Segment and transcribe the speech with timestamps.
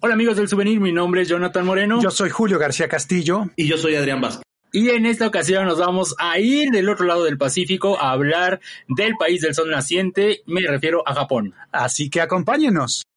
[0.00, 2.00] Hola amigos del souvenir, mi nombre es Jonathan Moreno.
[2.00, 3.50] Yo soy Julio García Castillo.
[3.56, 4.44] Y yo soy Adrián Vázquez.
[4.70, 8.60] Y en esta ocasión nos vamos a ir del otro lado del Pacífico a hablar
[8.86, 11.52] del país del sol naciente, me refiero a Japón.
[11.72, 13.07] Así que acompáñenos.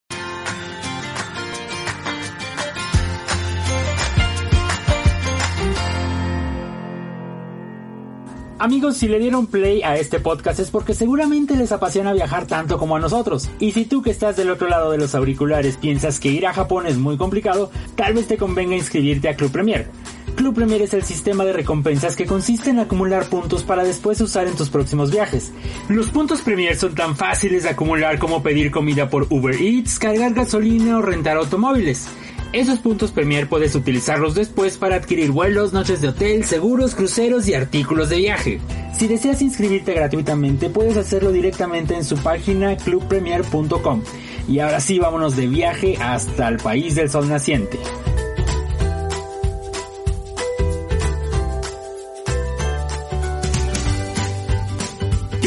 [8.62, 12.78] Amigos, si le dieron play a este podcast es porque seguramente les apasiona viajar tanto
[12.78, 13.50] como a nosotros.
[13.58, 16.54] Y si tú que estás del otro lado de los auriculares piensas que ir a
[16.54, 19.88] Japón es muy complicado, tal vez te convenga inscribirte a Club Premier.
[20.35, 24.46] Club Premier es el sistema de recompensas que consiste en acumular puntos para después usar
[24.46, 25.52] en tus próximos viajes.
[25.90, 30.35] Los puntos Premier son tan fáciles de acumular como pedir comida por Uber Eats, cargar
[30.35, 32.07] gasolina o rentar automóviles.
[32.54, 37.54] Esos puntos Premier puedes utilizarlos después para adquirir vuelos, noches de hotel, seguros, cruceros y
[37.54, 38.60] artículos de viaje.
[38.94, 44.04] Si deseas inscribirte gratuitamente, puedes hacerlo directamente en su página clubpremier.com.
[44.49, 47.79] Y ahora sí, vámonos de viaje hasta el país del sol naciente.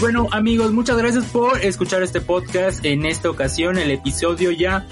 [0.00, 2.84] Bueno amigos, muchas gracias por escuchar este podcast.
[2.84, 4.86] En esta ocasión el episodio ya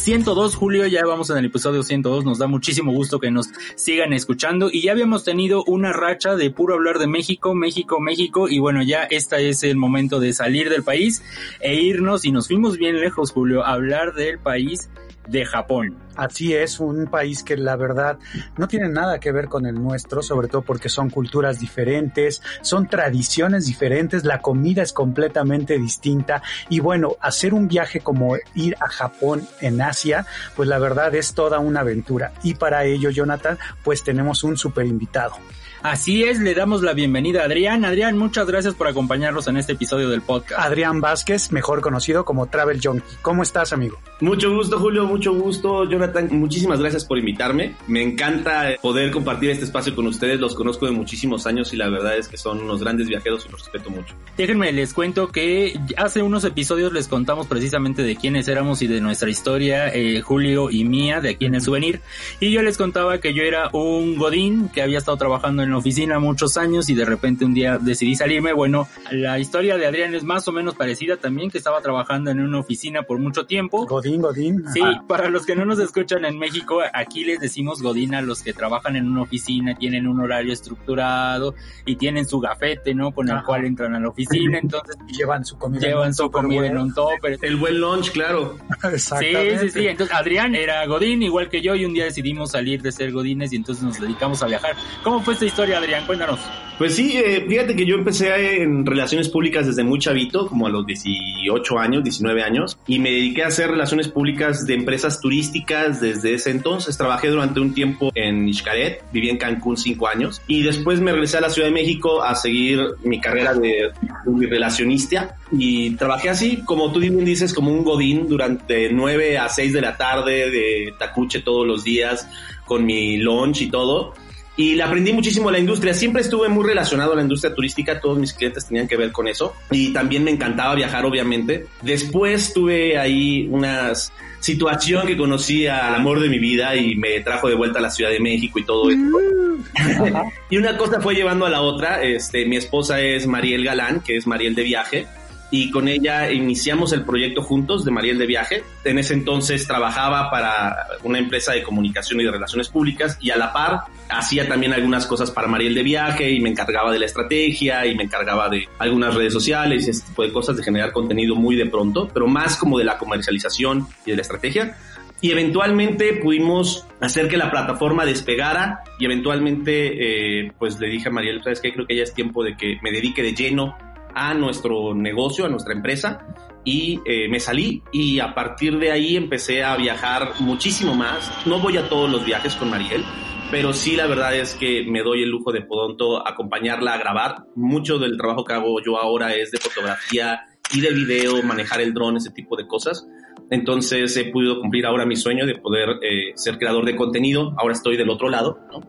[0.00, 4.14] 102, Julio, ya vamos en el episodio 102, nos da muchísimo gusto que nos sigan
[4.14, 8.60] escuchando y ya habíamos tenido una racha de puro hablar de México, México, México y
[8.60, 11.22] bueno, ya este es el momento de salir del país
[11.60, 14.88] e irnos y nos fuimos bien lejos, Julio, a hablar del país
[15.30, 15.96] de Japón.
[16.16, 18.18] Así es, un país que la verdad
[18.58, 22.88] no tiene nada que ver con el nuestro, sobre todo porque son culturas diferentes, son
[22.88, 28.88] tradiciones diferentes, la comida es completamente distinta y bueno, hacer un viaje como ir a
[28.88, 34.02] Japón en Asia, pues la verdad es toda una aventura y para ello, Jonathan, pues
[34.02, 35.36] tenemos un super invitado.
[35.82, 37.86] Así es, le damos la bienvenida a Adrián.
[37.86, 40.60] Adrián, muchas gracias por acompañarnos en este episodio del podcast.
[40.60, 43.16] Adrián Vázquez, mejor conocido como Travel Junkie.
[43.22, 43.98] ¿Cómo estás, amigo?
[44.20, 46.28] Mucho gusto, Julio, mucho gusto, Jonathan.
[46.32, 47.76] Muchísimas gracias por invitarme.
[47.86, 50.38] Me encanta poder compartir este espacio con ustedes.
[50.38, 53.52] Los conozco de muchísimos años y la verdad es que son unos grandes viajeros y
[53.52, 54.14] los respeto mucho.
[54.36, 59.00] Déjenme, les cuento que hace unos episodios les contamos precisamente de quiénes éramos y de
[59.00, 62.02] nuestra historia, eh, Julio y mía, de aquí en el souvenir.
[62.38, 65.78] Y yo les contaba que yo era un godín que había estado trabajando en la
[65.78, 68.52] oficina muchos años y de repente un día decidí salirme.
[68.52, 72.40] Bueno, la historia de Adrián es más o menos parecida también, que estaba trabajando en
[72.40, 73.86] una oficina por mucho tiempo.
[73.86, 74.64] Godín, Godín.
[74.72, 78.42] Sí, para los que no nos escuchan en México, aquí les decimos Godín a los
[78.42, 81.54] que trabajan en una oficina, tienen un horario estructurado
[81.84, 83.12] y tienen su gafete, ¿no?
[83.12, 83.44] Con el Ajá.
[83.44, 85.80] cual entran a la oficina, entonces Llevan su comida.
[85.86, 87.38] llevan su comida en un topper.
[87.42, 88.56] El buen lunch, claro.
[88.80, 89.58] Sí, Exactamente.
[89.58, 89.86] sí, sí.
[89.86, 93.52] Entonces Adrián era Godín, igual que yo, y un día decidimos salir de ser Godines
[93.52, 94.74] y entonces nos dedicamos a viajar.
[95.02, 96.06] ¿Cómo fue esta historia, Adrián?
[96.06, 96.40] Cuéntanos.
[96.80, 100.70] Pues sí, eh, fíjate que yo empecé en relaciones públicas desde muy chavito, como a
[100.70, 106.00] los 18 años, 19 años, y me dediqué a hacer relaciones públicas de empresas turísticas
[106.00, 106.96] desde ese entonces.
[106.96, 111.36] Trabajé durante un tiempo en Xcaret, viví en Cancún cinco años, y después me regresé
[111.36, 113.90] a la Ciudad de México a seguir mi carrera de,
[114.24, 115.36] de relacionista.
[115.52, 119.80] Y trabajé así, como tú bien dices, como un godín durante 9 a 6 de
[119.82, 122.26] la tarde, de tacuche todos los días,
[122.64, 124.14] con mi lunch y todo
[124.60, 125.94] y le aprendí muchísimo a la industria.
[125.94, 129.26] Siempre estuve muy relacionado a la industria turística, todos mis clientes tenían que ver con
[129.26, 131.66] eso y también me encantaba viajar, obviamente.
[131.80, 133.92] Después tuve ahí una
[134.40, 137.90] situación que conocí al amor de mi vida y me trajo de vuelta a la
[137.90, 139.00] Ciudad de México y todo eso.
[140.50, 142.02] y una cosa fue llevando a la otra.
[142.02, 145.06] Este, mi esposa es Mariel Galán, que es Mariel de Viaje.
[145.50, 148.62] Y con ella iniciamos el proyecto juntos de Mariel de Viaje.
[148.84, 153.36] En ese entonces trabajaba para una empresa de comunicación y de relaciones públicas y a
[153.36, 157.06] la par hacía también algunas cosas para Mariel de Viaje y me encargaba de la
[157.06, 160.92] estrategia y me encargaba de algunas redes sociales y ese tipo de cosas, de generar
[160.92, 164.76] contenido muy de pronto, pero más como de la comercialización y de la estrategia
[165.20, 171.12] y eventualmente pudimos hacer que la plataforma despegara y eventualmente eh, pues le dije a
[171.12, 171.72] Mariel, ¿sabes qué?
[171.72, 173.76] Creo que ya es tiempo de que me dedique de lleno
[174.14, 176.26] a nuestro negocio, a nuestra empresa
[176.64, 181.30] y eh, me salí y a partir de ahí empecé a viajar muchísimo más.
[181.46, 183.04] No voy a todos los viajes con Mariel,
[183.50, 187.44] pero sí la verdad es que me doy el lujo de pronto acompañarla a grabar.
[187.56, 190.40] Mucho del trabajo que hago yo ahora es de fotografía
[190.72, 193.06] y de video, manejar el dron, ese tipo de cosas.
[193.50, 197.54] Entonces he podido cumplir ahora mi sueño de poder eh, ser creador de contenido.
[197.58, 198.80] Ahora estoy del otro lado, ¿no?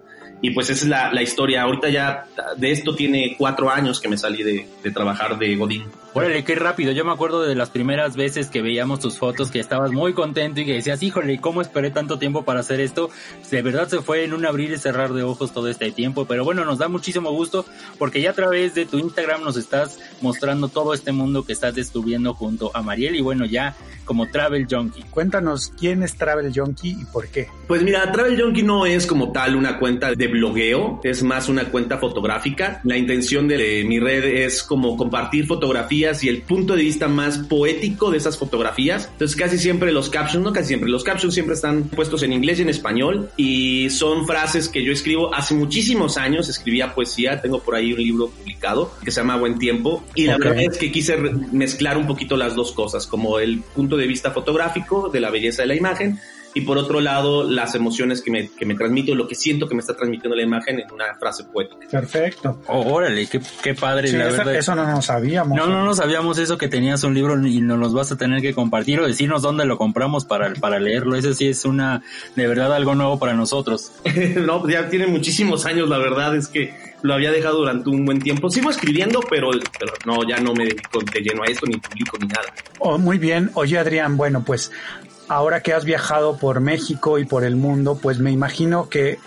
[0.42, 1.62] Y pues esa es la, la, historia.
[1.62, 2.26] Ahorita ya
[2.58, 5.84] de esto tiene cuatro años que me salí de, de trabajar de Godín.
[6.14, 6.92] Órale, qué rápido.
[6.92, 10.60] Yo me acuerdo de las primeras veces que veíamos tus fotos, que estabas muy contento
[10.60, 13.10] y que decías, híjole, ¿cómo esperé tanto tiempo para hacer esto?
[13.50, 16.26] De verdad se fue en un abrir y cerrar de ojos todo este tiempo.
[16.26, 17.66] Pero bueno, nos da muchísimo gusto
[17.98, 21.76] porque ya a través de tu Instagram nos estás mostrando todo este mundo que estás
[21.76, 25.04] descubriendo junto a Mariel y bueno, ya como Travel Junkie.
[25.04, 27.48] Cuéntanos quién es Travel Junkie y por qué.
[27.70, 31.66] Pues mira, Travel Junkie no es como tal una cuenta de blogueo, es más una
[31.66, 32.82] cuenta fotográfica.
[32.84, 37.38] La intención de mi red es como compartir fotografías y el punto de vista más
[37.38, 39.10] poético de esas fotografías.
[39.12, 42.60] Entonces casi siempre los captions, no casi siempre, los captions siempre están puestos en inglés
[42.60, 47.60] y en español y son frases que yo escribo hace muchísimos años, escribía poesía, tengo
[47.60, 50.92] por ahí un libro publicado que se llama Buen Tiempo y la verdad es que
[50.92, 55.30] quise mezclar un poquito las dos cosas, como el punto de vista fotográfico de la
[55.30, 56.20] belleza de la imagen
[56.54, 59.76] y por otro lado las emociones que me, que me transmito, lo que siento que
[59.76, 61.88] me está transmitiendo la imagen en una frase poética.
[61.90, 62.62] Perfecto.
[62.68, 64.56] Oh, órale, qué, qué padre, sí, la eso, verdad.
[64.56, 65.58] Eso no nos sabíamos.
[65.58, 68.42] No, no, no sabíamos eso que tenías un libro y nos los vas a tener
[68.42, 71.16] que compartir o decirnos dónde lo compramos para, para leerlo.
[71.16, 72.04] Eso sí es una,
[72.36, 73.92] de verdad, algo nuevo para nosotros.
[74.38, 76.74] no, ya tiene muchísimos años, la verdad es que
[77.04, 78.50] lo había dejado durante un buen tiempo.
[78.50, 79.50] Sigo escribiendo, pero,
[79.80, 82.54] pero no, ya no me dedico de lleno a esto, ni publico, ni nada.
[82.80, 83.50] Oh, muy bien.
[83.54, 84.72] Oye, Adrián, bueno, pues
[85.32, 89.18] ahora que has viajado por México y por el mundo, pues me imagino que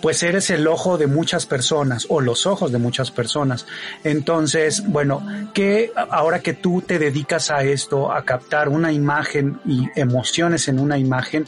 [0.00, 3.66] pues eres el ojo de muchas personas o los ojos de muchas personas.
[4.02, 5.22] Entonces, bueno,
[5.52, 10.80] que ahora que tú te dedicas a esto, a captar una imagen y emociones en
[10.80, 11.46] una imagen,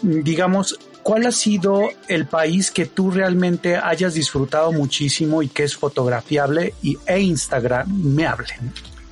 [0.00, 5.76] digamos, ¿cuál ha sido el país que tú realmente hayas disfrutado muchísimo y que es
[5.76, 8.54] fotografiable y, e instagramable?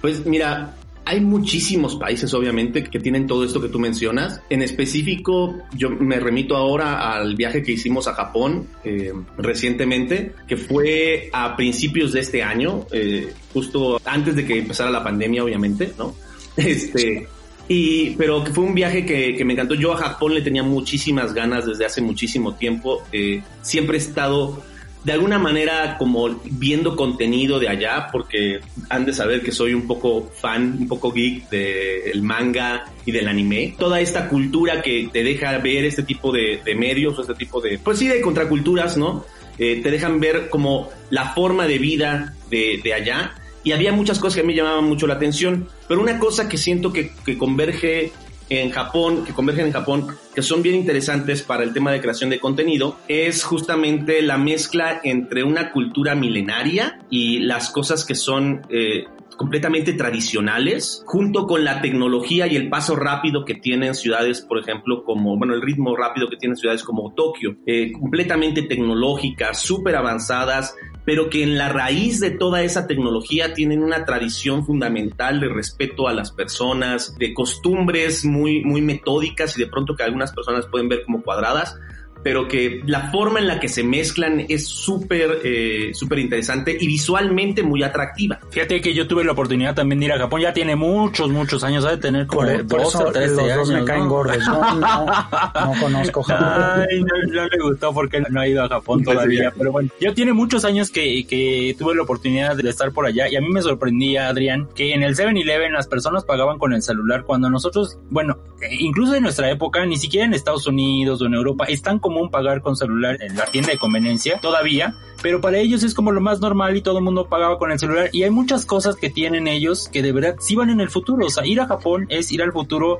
[0.00, 0.76] Pues mira,
[1.08, 4.43] hay muchísimos países, obviamente, que tienen todo esto que tú mencionas.
[4.50, 10.58] En específico, yo me remito ahora al viaje que hicimos a Japón eh, recientemente, que
[10.58, 15.93] fue a principios de este año, eh, justo antes de que empezara la pandemia, obviamente,
[15.96, 16.14] ¿no?
[16.58, 17.26] Este,
[17.69, 19.76] y, pero que fue un viaje que, me encantó.
[19.76, 23.02] Yo a Japón le tenía muchísimas ganas desde hace muchísimo tiempo.
[23.12, 24.62] Eh, siempre he estado
[25.08, 28.60] de alguna manera como viendo contenido de allá, porque
[28.90, 33.26] han de saber que soy un poco fan, un poco geek del manga y del
[33.26, 33.75] anime.
[33.78, 37.78] Toda esta cultura que te deja ver este tipo de, medios o este tipo de,
[37.78, 39.25] pues sí, de contraculturas, ¿no?
[39.58, 43.32] Eh, te dejan ver como la forma de vida de, de allá.
[43.64, 46.58] Y había muchas cosas que a mí llamaban mucho la atención, pero una cosa que
[46.58, 48.12] siento que, que converge
[48.48, 52.30] en Japón, que convergen en Japón, que son bien interesantes para el tema de creación
[52.30, 58.62] de contenido, es justamente la mezcla entre una cultura milenaria y las cosas que son
[58.70, 59.04] eh,
[59.38, 65.04] completamente tradicionales, junto con la tecnología y el paso rápido que tienen ciudades, por ejemplo,
[65.04, 70.74] como, bueno, el ritmo rápido que tienen ciudades como Tokio, eh, completamente tecnológicas, súper avanzadas,
[71.08, 76.06] pero que en la raíz de toda esa tecnología tienen una tradición fundamental de respeto
[76.06, 80.90] a las personas, de costumbres muy, muy metódicas y de pronto que algunas personas pueden
[80.90, 81.78] ver como cuadradas,
[82.22, 86.86] pero que la forma en la que se mezclan es súper eh, súper interesante y
[86.86, 88.40] visualmente muy atractiva.
[88.50, 91.64] Fíjate que yo tuve la oportunidad también de ir a Japón, ya tiene muchos, muchos
[91.64, 93.56] años, ha de tener como por, por dos o tres los años.
[93.56, 94.08] dos me caen ¿no?
[94.08, 94.38] gordos.
[94.46, 96.84] No, no, no conozco Japón.
[96.90, 99.52] Ay, no, no le gustó porque no ha ido a Japón Pues todavía.
[99.56, 103.28] Pero bueno, yo tiene muchos años que, que tuve la oportunidad de estar por allá
[103.28, 106.82] y a mí me sorprendía, Adrián, que en el 7-Eleven las personas pagaban con el
[106.82, 111.26] celular cuando nosotros, bueno, eh, incluso en nuestra época, ni siquiera en Estados Unidos o
[111.26, 115.42] en Europa, es tan común pagar con celular en la tienda de conveniencia todavía, pero
[115.42, 118.08] para ellos es como lo más normal y todo el mundo pagaba con el celular.
[118.12, 121.26] Y hay muchas cosas que tienen ellos que de verdad sí van en el futuro,
[121.26, 122.98] o sea, ir a Japón es ir al futuro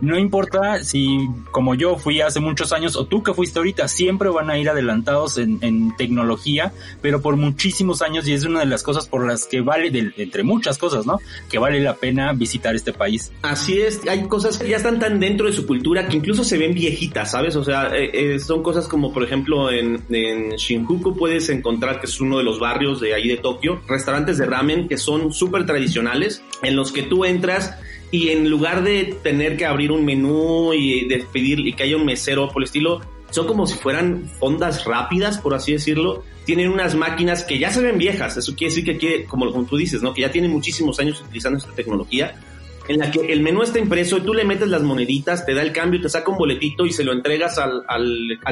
[0.00, 4.28] no importa si como yo fui hace muchos años o tú que fuiste ahorita, siempre
[4.28, 8.66] van a ir adelantados en, en tecnología, pero por muchísimos años y es una de
[8.66, 11.18] las cosas por las que vale, de, entre muchas cosas, ¿no?
[11.48, 13.32] Que vale la pena visitar este país.
[13.42, 16.58] Así es, hay cosas que ya están tan dentro de su cultura que incluso se
[16.58, 17.56] ven viejitas, ¿sabes?
[17.56, 22.06] O sea, eh, eh, son cosas como, por ejemplo, en, en, Shinjuku puedes encontrar, que
[22.06, 25.66] es uno de los barrios de ahí de Tokio, restaurantes de ramen que son súper
[25.66, 27.76] tradicionales, en los que tú entras
[28.10, 32.04] y en lugar de tener que abrir un menú y despedir y que haya un
[32.04, 33.00] mesero por el estilo,
[33.30, 36.24] son como si fueran fondas rápidas, por así decirlo.
[36.44, 39.64] Tienen unas máquinas que ya se ven viejas, eso quiere decir que, que como, como
[39.64, 40.12] tú dices, ¿no?
[40.12, 42.34] Que ya tienen muchísimos años utilizando esta tecnología.
[42.90, 45.62] En la que el menú está impreso y tú le metes las moneditas, te da
[45.62, 47.84] el cambio, te saca un boletito y se lo entregas al,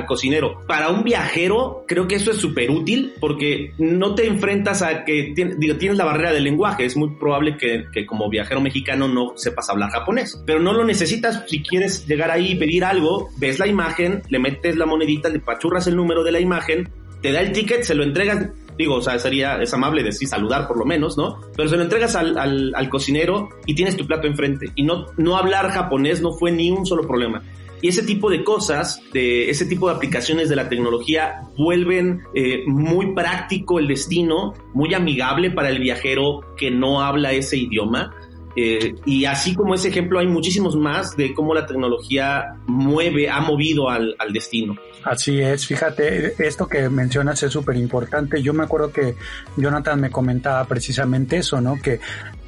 [0.07, 0.63] cocinero.
[0.69, 5.35] Para un viajero, creo que eso es súper útil porque no te enfrentas a que
[5.35, 6.85] tienes la barrera del lenguaje.
[6.85, 10.85] Es muy probable que, que, como viajero mexicano no sepas hablar japonés, pero no lo
[10.85, 15.29] necesitas si quieres llegar ahí y pedir algo, ves la imagen, le metes la monedita,
[15.29, 16.89] le pachurras el número de la imagen,
[17.23, 20.69] te da el ticket, se lo entregas digo, o sea, sería, es amable decir saludar
[20.69, 21.41] por lo menos, ¿no?
[21.57, 24.71] Pero se lo entregas al, al, cocinero y tienes tu plato enfrente.
[24.77, 27.43] Y no, no hablar japonés no fue ni un solo problema.
[27.81, 32.65] Y ese tipo de cosas, de ese tipo de aplicaciones de la tecnología vuelven eh,
[32.67, 38.15] muy práctico el destino, muy amigable para el viajero que no habla ese idioma.
[38.61, 43.41] Eh, y así como ese ejemplo, hay muchísimos más de cómo la tecnología mueve, ha
[43.41, 44.75] movido al, al destino.
[45.05, 48.43] Así es, fíjate, esto que mencionas es súper importante.
[48.43, 49.15] Yo me acuerdo que
[49.57, 51.81] Jonathan me comentaba precisamente eso, ¿no?
[51.81, 52.01] Que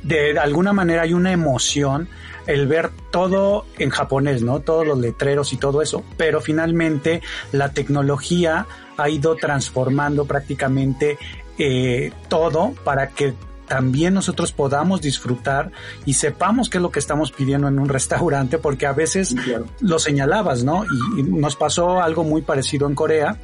[0.02, 2.08] de alguna manera hay una emoción
[2.48, 4.58] el ver todo en japonés, ¿no?
[4.58, 11.18] Todos los letreros y todo eso, pero finalmente la tecnología ha ido transformando prácticamente
[11.56, 13.34] eh, todo para que
[13.70, 15.70] también nosotros podamos disfrutar
[16.04, 19.32] y sepamos qué es lo que estamos pidiendo en un restaurante, porque a veces
[19.80, 20.84] lo señalabas, ¿no?
[21.16, 23.40] Y, nos pasó algo muy parecido en Corea,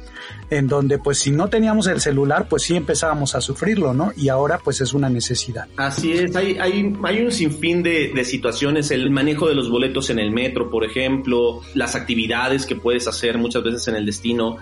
[0.49, 4.11] en donde pues si no teníamos el celular, pues sí empezábamos a sufrirlo, ¿no?
[4.17, 5.69] Y ahora pues es una necesidad.
[5.77, 10.09] Así es, hay, hay, hay un sinfín de, de situaciones, el manejo de los boletos
[10.09, 14.57] en el metro, por ejemplo, las actividades que puedes hacer muchas veces en el destino.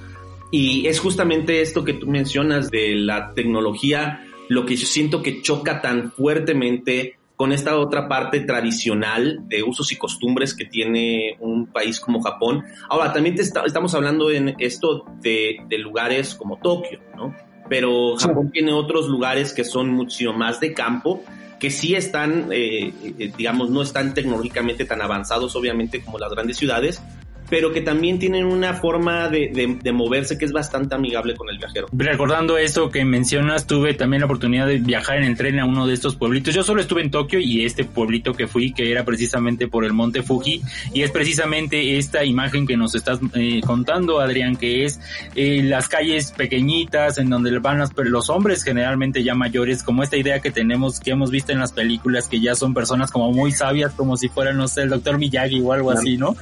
[0.51, 5.41] Y es justamente esto que tú mencionas de la tecnología lo que yo siento que
[5.41, 11.67] choca tan fuertemente con esta otra parte tradicional de usos y costumbres que tiene un
[11.67, 12.63] país como Japón.
[12.89, 17.35] Ahora, también estamos hablando en esto de, lugares como Tokio, ¿no?
[17.67, 21.23] Pero Japón tiene otros lugares que son mucho más de campo,
[21.59, 26.57] que sí están, eh, eh, digamos, no están tecnológicamente tan avanzados, obviamente, como las grandes
[26.57, 27.01] ciudades,
[27.49, 31.57] pero que también tienen una forma de, de, moverse que es bastante amigable con el
[31.57, 31.87] viajero.
[31.91, 35.87] Recordando eso que mencionas, tuve también la oportunidad de viajar en el tren a uno
[35.87, 36.53] de estos pueblitos.
[36.53, 39.93] Yo solo estuve en Tokio y este pueblito que fui, que era precisamente por el
[39.93, 40.61] monte Fuji,
[40.93, 44.99] y es precisamente esta imagen que nos estás eh, contando, Adrián, que es
[45.35, 50.39] eh, las calles pequeñitas en donde van los hombres generalmente ya mayores, como esta idea
[50.39, 53.93] que tenemos, que hemos visto en las películas, que ya son personas como muy sabias,
[53.93, 56.35] como si fueran, no sé, el doctor Miyagi o algo así, ¿no?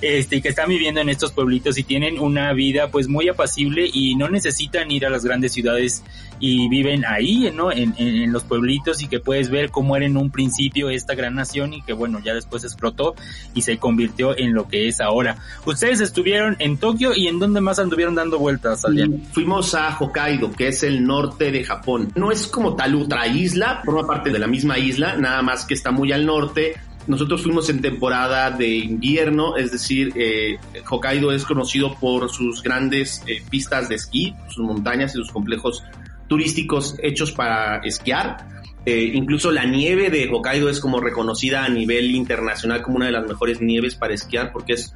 [0.00, 4.14] Este, que están viviendo en estos pueblitos y tienen una vida pues muy apacible y
[4.14, 6.04] no necesitan ir a las grandes ciudades
[6.38, 7.72] y viven ahí, ¿no?
[7.72, 11.34] En, en, los pueblitos y que puedes ver cómo era en un principio esta gran
[11.34, 13.14] nación y que bueno, ya después explotó
[13.54, 15.38] y se convirtió en lo que es ahora.
[15.64, 19.22] Ustedes estuvieron en Tokio y en dónde más anduvieron dando vueltas, Adrián?
[19.32, 22.12] Fuimos a Hokkaido, que es el norte de Japón.
[22.16, 25.72] No es como tal otra isla, forma parte de la misma isla, nada más que
[25.72, 26.74] está muy al norte,
[27.06, 33.22] nosotros fuimos en temporada de invierno, es decir, eh, Hokkaido es conocido por sus grandes
[33.26, 35.82] eh, pistas de esquí, sus montañas y sus complejos
[36.28, 38.46] turísticos hechos para esquiar.
[38.86, 43.12] Eh, incluso la nieve de Hokkaido es como reconocida a nivel internacional como una de
[43.12, 44.94] las mejores nieves para esquiar porque es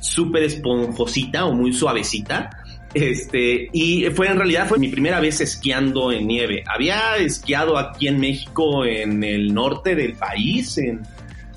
[0.00, 2.50] súper esponjosita o muy suavecita.
[2.94, 6.64] Este, y fue en realidad fue mi primera vez esquiando en nieve.
[6.66, 11.02] Había esquiado aquí en México, en el norte del país, en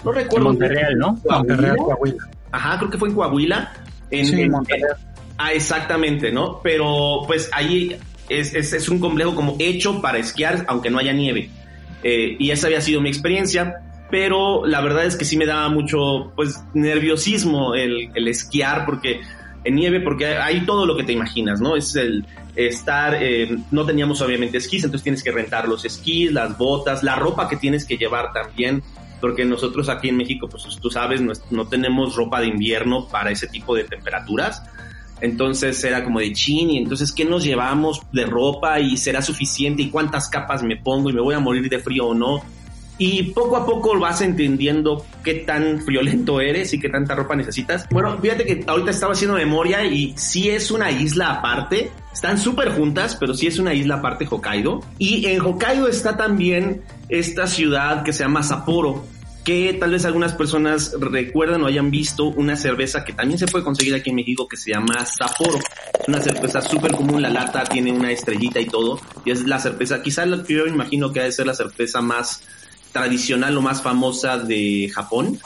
[0.04, 0.46] no recuerdo.
[0.46, 1.20] Monterreal, ¿no?
[1.30, 2.30] Monterreal, Coahuila.
[2.52, 3.74] Ajá, creo que fue en Coahuila.
[4.12, 4.98] En, sí, Monterreal.
[5.38, 6.62] ah, exactamente, ¿no?
[6.64, 7.96] Pero pues ahí
[8.28, 11.50] es, es, es, un complejo como hecho para esquiar, aunque no haya nieve.
[12.04, 13.76] Eh, y esa había sido mi experiencia,
[14.10, 19.22] pero la verdad es que sí me daba mucho, pues, nerviosismo el, el esquiar, porque
[19.64, 21.76] en nieve, porque hay todo lo que te imaginas, ¿no?
[21.76, 22.26] Es el
[22.56, 27.16] estar, eh, no teníamos obviamente esquís, entonces tienes que rentar los esquís, las botas, la
[27.16, 28.82] ropa que tienes que llevar también
[29.20, 31.22] porque nosotros aquí en México, pues tú sabes,
[31.52, 34.64] no, tenemos ropa de invierno para ese tipo de temperaturas.
[35.22, 38.80] Entonces era como de chin, entonces, ¿qué nos llevamos de ropa?
[38.80, 39.82] ¿Y será suficiente?
[39.82, 41.10] ¿Y cuántas capas me pongo?
[41.10, 42.42] ¿Y me voy a morir de frío o no?
[43.00, 47.88] Y poco a poco vas entendiendo qué tan friolento eres y qué tanta ropa necesitas.
[47.90, 51.92] Bueno, fíjate que ahorita estaba haciendo memoria y sí es una isla aparte.
[52.14, 54.82] Están súper juntas, pero sí es una isla aparte Hokkaido.
[54.98, 59.04] Y en Hokkaido está también esta ciudad que se llama Sapporo
[59.44, 63.64] que tal vez algunas personas recuerdan o hayan visto una cerveza que también se puede
[63.64, 65.60] conseguir aquí en México que se llama Sapporo.
[66.08, 70.02] Una cerveza súper común, la lata tiene una estrellita y todo, y es la cerveza,
[70.04, 72.44] quizás yo imagino que ha de ser la cerveza más
[72.92, 75.40] tradicional o más famosa de Japón.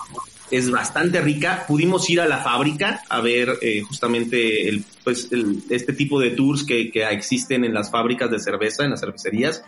[0.52, 1.66] Es bastante rica.
[1.68, 5.30] Pudimos ir a la fábrica a ver eh, justamente el, pues,
[5.70, 9.64] este tipo de tours que, que, existen en las fábricas de cerveza, en las cervecerías,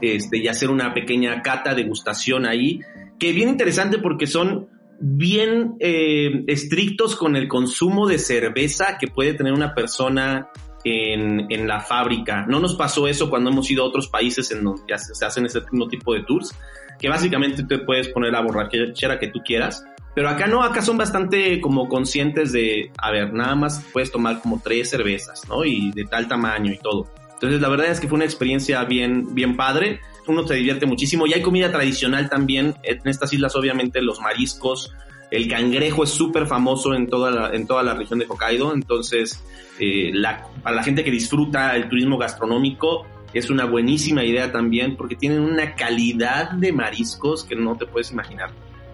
[0.00, 2.80] este, y hacer una pequeña cata, degustación ahí
[3.18, 4.68] que bien interesante porque son
[4.98, 10.48] bien eh, estrictos con el consumo de cerveza que puede tener una persona
[10.86, 12.46] en, en, la fábrica.
[12.46, 15.60] No nos pasó eso cuando hemos ido a otros países en donde se hacen ese
[15.72, 16.54] mismo tipo de tours,
[17.00, 19.84] que básicamente te puedes poner la borrachera que tú quieras.
[20.14, 24.40] Pero acá no, acá son bastante como conscientes de, a ver, nada más puedes tomar
[24.40, 25.64] como tres cervezas, ¿no?
[25.64, 27.06] Y de tal tamaño y todo.
[27.34, 30.00] Entonces la verdad es que fue una experiencia bien, bien padre.
[30.26, 32.74] Uno se divierte muchísimo y hay comida tradicional también.
[32.82, 34.94] En estas islas obviamente los mariscos,
[35.30, 38.72] el cangrejo es súper famoso en toda, la, en toda la región de Hokkaido.
[38.74, 39.42] Entonces
[39.78, 44.96] eh, la, para la gente que disfruta el turismo gastronómico es una buenísima idea también
[44.96, 48.50] porque tienen una calidad de mariscos que no te puedes imaginar.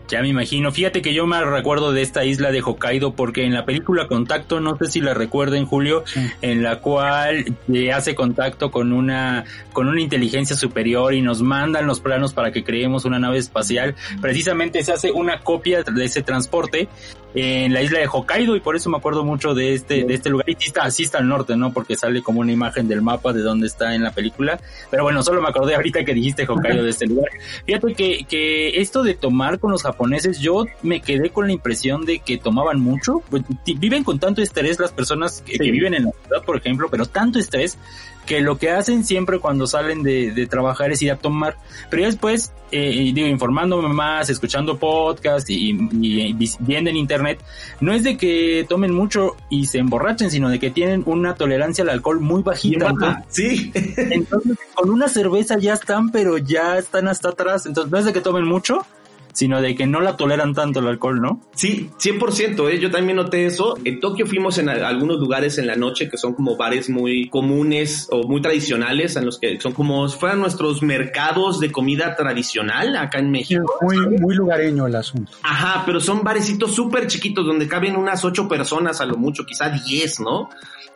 [0.08, 0.70] Ya me imagino.
[0.72, 4.60] Fíjate que yo me recuerdo de esta isla de Hokkaido porque en la película Contacto,
[4.60, 6.04] no sé si la recuerden Julio,
[6.42, 7.56] en la cual
[7.94, 12.62] hace contacto con una con una inteligencia superior y nos mandan los planos para que
[12.62, 13.94] creemos una nave espacial.
[14.20, 16.88] Precisamente se hace una copia de ese transporte
[17.34, 20.28] en la isla de Hokkaido y por eso me acuerdo mucho de este de este
[20.28, 20.48] lugar.
[20.50, 21.72] Y sí está, sí está al norte, ¿no?
[21.72, 24.60] Porque sale como una imagen del mapa de dónde está en la película.
[24.90, 27.30] Pero bueno, solo me acordé ahorita que dijiste Hokkaido de este lugar.
[27.64, 32.04] Fíjate que, que esto de tomar con los japoneses, yo me quedé con la impresión
[32.04, 33.22] de que tomaban mucho.
[33.30, 33.42] Pues,
[33.78, 37.06] viven con tanto estrés las personas que, que viven en la ciudad, por ejemplo, pero
[37.06, 37.78] tanto estrés
[38.26, 41.56] que lo que hacen siempre cuando salen de, de trabajar es ir a tomar.
[41.90, 47.42] Pero después, eh, digo, informándome más, escuchando podcast y, y, viendo en internet,
[47.80, 51.82] no es de que tomen mucho y se emborrachen, sino de que tienen una tolerancia
[51.82, 52.88] al alcohol muy bajita.
[52.90, 53.72] Entonces, sí.
[53.96, 57.66] entonces, con una cerveza ya están, pero ya están hasta atrás.
[57.66, 58.86] Entonces, no es de que tomen mucho,
[59.32, 61.40] sino de que no la toleran tanto el alcohol, ¿no?
[61.54, 62.78] Sí, 100%, ¿eh?
[62.78, 63.76] yo también noté eso.
[63.84, 68.08] En Tokio fuimos en algunos lugares en la noche que son como bares muy comunes
[68.10, 72.96] o muy tradicionales, en los que son como si fueran nuestros mercados de comida tradicional
[72.96, 73.74] acá en México.
[73.80, 75.32] Muy, muy lugareño el asunto.
[75.42, 79.70] Ajá, pero son barecitos súper chiquitos donde caben unas ocho personas a lo mucho, quizá
[79.70, 80.50] diez, ¿no?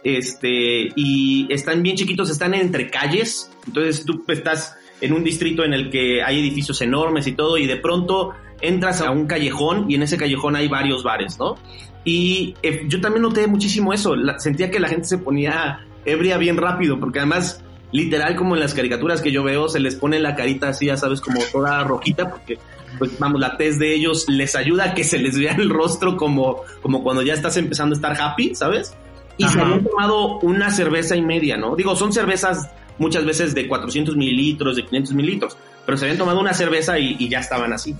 [0.05, 5.75] Este, y están bien chiquitos, están entre calles, entonces tú estás en un distrito en
[5.75, 9.97] el que hay edificios enormes y todo, y de pronto entras a un callejón y
[9.97, 11.57] en ese callejón hay varios bares, ¿no?
[12.05, 16.39] Y eh, yo también noté muchísimo eso, la, sentía que la gente se ponía ebria
[16.39, 20.21] bien rápido, porque además, literal, como en las caricaturas que yo veo, se les pone
[20.21, 22.59] la carita así, ya sabes, como toda rojita, porque
[22.99, 26.17] pues vamos, la tez de ellos les ayuda a que se les vea el rostro
[26.17, 28.95] como, como cuando ya estás empezando a estar happy, ¿sabes?
[29.37, 29.53] Y Ajá.
[29.53, 31.77] se habían tomado una cerveza y media, ¿no?
[31.77, 36.41] Digo, son cervezas muchas veces de 400 mililitros, de 500 mililitros, pero se habían tomado
[36.41, 37.95] una cerveza y, y ya estaban así.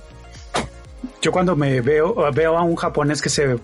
[1.21, 3.57] Yo cuando me veo, veo a un japonés que se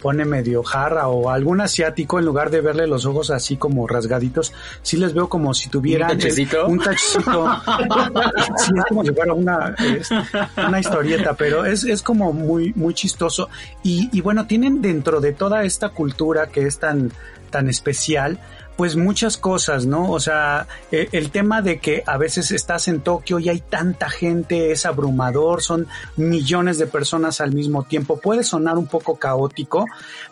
[0.00, 4.52] pone medio jarra o algún asiático, en lugar de verle los ojos así como rasgaditos,
[4.82, 6.66] sí les veo como si tuvieran un tachecito.
[6.66, 7.46] un tachecito.
[8.56, 10.10] sí, es como si fuera una, es
[10.56, 13.48] una historieta, pero es, es como muy, muy chistoso.
[13.82, 17.12] Y, y bueno, tienen dentro de toda esta cultura que es tan,
[17.50, 18.38] tan especial,
[18.80, 20.10] pues muchas cosas, ¿no?
[20.10, 24.08] O sea, el, el, tema de que a veces estás en Tokio y hay tanta
[24.08, 28.18] gente, es abrumador, son millones de personas al mismo tiempo.
[28.18, 29.84] Puede sonar un poco caótico,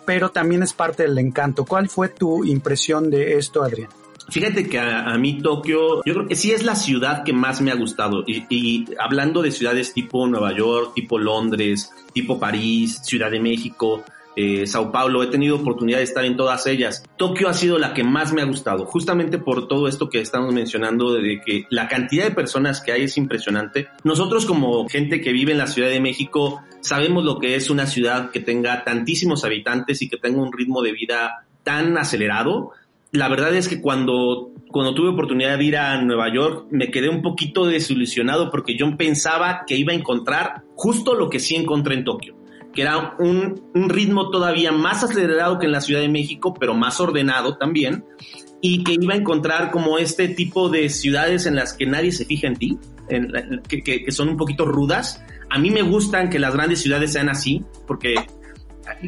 [0.03, 1.63] pero también es parte del encanto.
[1.63, 3.91] ¿Cuál fue tu impresión de esto, Adrián?
[4.29, 7.61] Fíjate que a, a, mí Tokio, yo creo que sí es la ciudad que más
[7.61, 8.23] me ha gustado.
[8.25, 14.03] Y, y, hablando de ciudades tipo Nueva York, tipo Londres, tipo París, Ciudad de México,
[14.39, 17.03] eh, Sao Paulo, he tenido oportunidad de estar en todas ellas.
[17.17, 20.53] Tokio ha sido la que más me ha gustado, justamente por todo esto que estamos
[20.53, 23.89] mencionando, de que la cantidad de personas que hay es impresionante.
[24.05, 27.85] Nosotros como gente que vive en la Ciudad de México, sabemos lo que es una
[27.85, 32.71] ciudad que tenga tantísimos habitantes y que tenga un ritmo de vida tan acelerado.
[33.11, 37.09] La verdad es que cuando, cuando tuve oportunidad de ir a Nueva York, me quedé
[37.09, 41.95] un poquito desilusionado porque yo pensaba que iba a encontrar justo lo que sí encontré
[41.95, 42.38] en Tokio
[42.73, 46.73] que era un, un, ritmo todavía más acelerado que en la Ciudad de México, pero
[46.73, 48.05] más ordenado también,
[48.61, 52.25] y que iba a encontrar como este tipo de ciudades en las que nadie se
[52.25, 52.77] fija en ti,
[53.67, 55.23] que, que, son un poquito rudas.
[55.49, 58.15] A mí me gustan que las grandes ciudades sean así, porque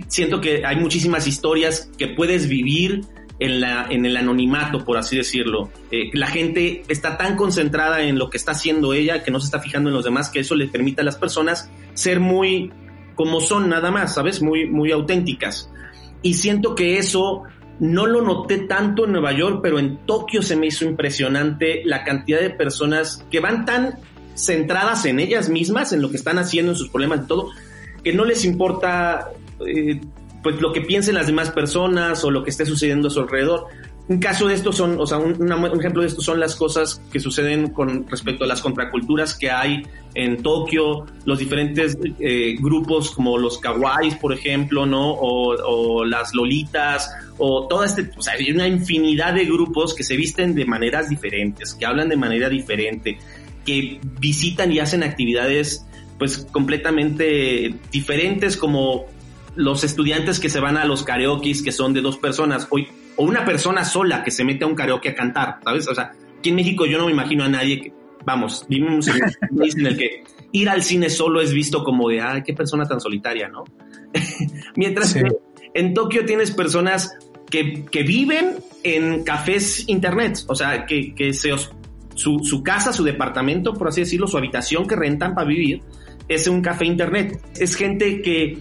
[0.08, 3.02] siento que hay muchísimas historias que puedes vivir
[3.40, 5.72] en, la, en el anonimato, por así decirlo.
[5.90, 9.46] Eh, la gente está tan concentrada en lo que está haciendo ella que no se
[9.46, 12.72] está fijando en los demás, que eso le permite a las personas ser muy
[13.16, 14.42] como son nada más, ¿sabes?
[14.42, 15.70] Muy, muy auténticas.
[16.22, 17.44] Y siento que eso
[17.80, 22.04] no lo noté tanto en Nueva York, pero en Tokio se me hizo impresionante la
[22.04, 23.96] cantidad de personas que van tan
[24.36, 27.50] centradas en ellas mismas, en lo que están haciendo, en sus problemas y todo,
[28.04, 29.30] que no les importa
[29.66, 30.00] eh,
[30.44, 33.66] pues lo que piensen las demás personas o lo que esté sucediendo a su alrededor.
[34.08, 35.34] Un caso de esto son, o sea, un,
[35.80, 39.84] ejemplo de esto son las cosas que suceden con respecto a las contraculturas que hay
[40.16, 45.14] en Tokio, los diferentes eh, grupos como los kawaiis, por ejemplo, ¿no?
[45.14, 50.18] O, las lolitas, o toda este, o sea, hay una infinidad de grupos que se
[50.18, 53.18] visten de maneras diferentes, que hablan de manera diferente,
[53.66, 55.86] que visitan y hacen actividades
[56.18, 59.06] pues completamente diferentes como
[59.56, 62.68] los estudiantes que se van a los karaokes que son de dos personas.
[62.70, 62.88] Hoy
[63.22, 65.88] o una persona sola que se mete a un karaoke a cantar, ¿sabes?
[65.88, 67.94] O sea, aquí en México yo no me imagino a nadie que,
[68.26, 69.14] vamos, vivimos en
[69.52, 72.56] un país en el que ir al cine solo es visto como de, ay, qué
[72.56, 73.64] persona tan solitaria, ¿no?
[74.76, 75.22] Mientras que
[75.76, 77.16] en Tokio tienes personas
[77.48, 81.52] que, que, viven en cafés internet, o sea, que, que se,
[82.16, 85.84] su, su casa, su departamento, por así decirlo, su habitación que rentan para vivir,
[86.28, 87.40] es un café internet.
[87.60, 88.58] Es gente que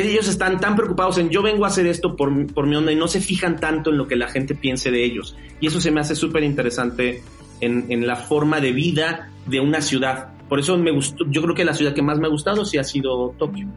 [0.00, 2.96] ellos están tan preocupados en yo vengo a hacer esto por, por mi onda y
[2.96, 5.36] no se fijan tanto en lo que la gente piense de ellos.
[5.60, 7.22] Y eso se me hace súper interesante
[7.60, 10.28] en, en, la forma de vida de una ciudad.
[10.48, 12.78] Por eso me gustó, yo creo que la ciudad que más me ha gustado sí
[12.78, 13.68] ha sido Tokio.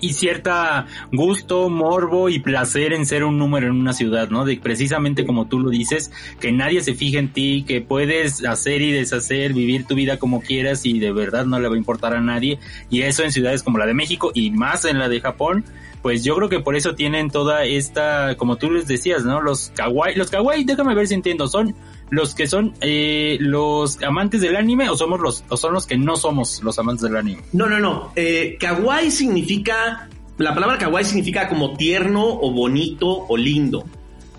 [0.00, 4.44] Y cierta gusto, morbo y placer en ser un número en una ciudad, ¿no?
[4.44, 8.82] De precisamente como tú lo dices, que nadie se fije en ti, que puedes hacer
[8.82, 12.14] y deshacer, vivir tu vida como quieras y de verdad no le va a importar
[12.14, 12.58] a nadie.
[12.90, 15.64] Y eso en ciudades como la de México y más en la de Japón,
[16.02, 19.40] pues yo creo que por eso tienen toda esta, como tú les decías, ¿no?
[19.40, 21.74] Los kawaii, los kawaii, déjame ver si entiendo, son
[22.12, 25.96] los que son eh, los amantes del anime o somos los o son los que
[25.96, 27.40] no somos los amantes del anime?
[27.54, 28.12] No, no, no.
[28.14, 33.86] Eh, kawaii significa la palabra kawaii significa como tierno o bonito o lindo.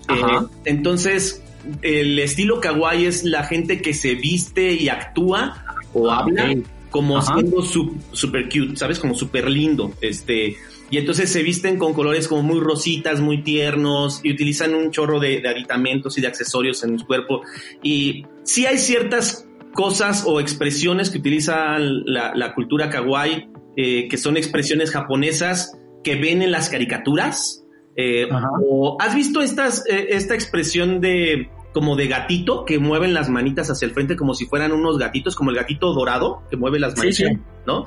[0.08, 1.42] Eh, entonces
[1.82, 6.54] el estilo kawaii es la gente que se viste y actúa o ah, habla
[6.90, 9.00] como siendo super cute, ¿sabes?
[9.00, 9.94] Como super lindo.
[10.00, 10.56] Este,
[10.90, 15.18] y entonces se visten con colores como muy rositas, muy tiernos y utilizan un chorro
[15.18, 17.42] de, aditamentos y de accesorios en su cuerpo.
[17.82, 24.36] Y sí hay ciertas cosas o expresiones que utiliza la, cultura kawaii, eh, que son
[24.36, 27.64] expresiones japonesas que ven en las caricaturas.
[27.96, 28.28] Eh,
[28.68, 33.68] o, ¿Has visto estas, eh, esta expresión de como de gatito que mueven las manitas
[33.68, 36.96] hacia el frente como si fueran unos gatitos, como el gatito dorado que mueve las
[36.96, 37.32] manitas,
[37.66, 37.82] ¿no?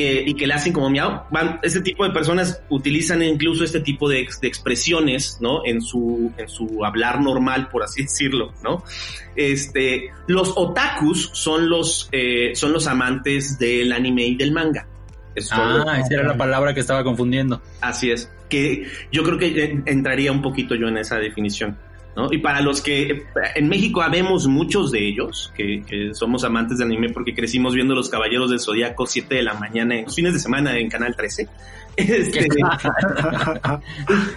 [0.00, 1.24] Eh, y que le hacen como miau.
[1.28, 5.62] Van, este tipo de personas utilizan incluso este tipo de, expresiones, ¿no?
[5.66, 8.84] En su, en su hablar normal, por así decirlo, ¿no?
[9.34, 14.86] Este, los otakus son los, eh, son los amantes del anime y del manga.
[15.50, 17.60] ah, esa era la palabra que estaba confundiendo.
[17.80, 18.30] Así es.
[18.48, 21.76] Que yo creo que entraría un poquito yo en esa definición.
[22.30, 27.10] Y para los que en México habemos muchos de ellos, que, somos amantes de anime
[27.10, 30.40] porque crecimos viendo Los Caballeros del Zodíaco 7 de la mañana en los fines de
[30.40, 31.48] semana en Canal 13.
[31.98, 32.46] Este,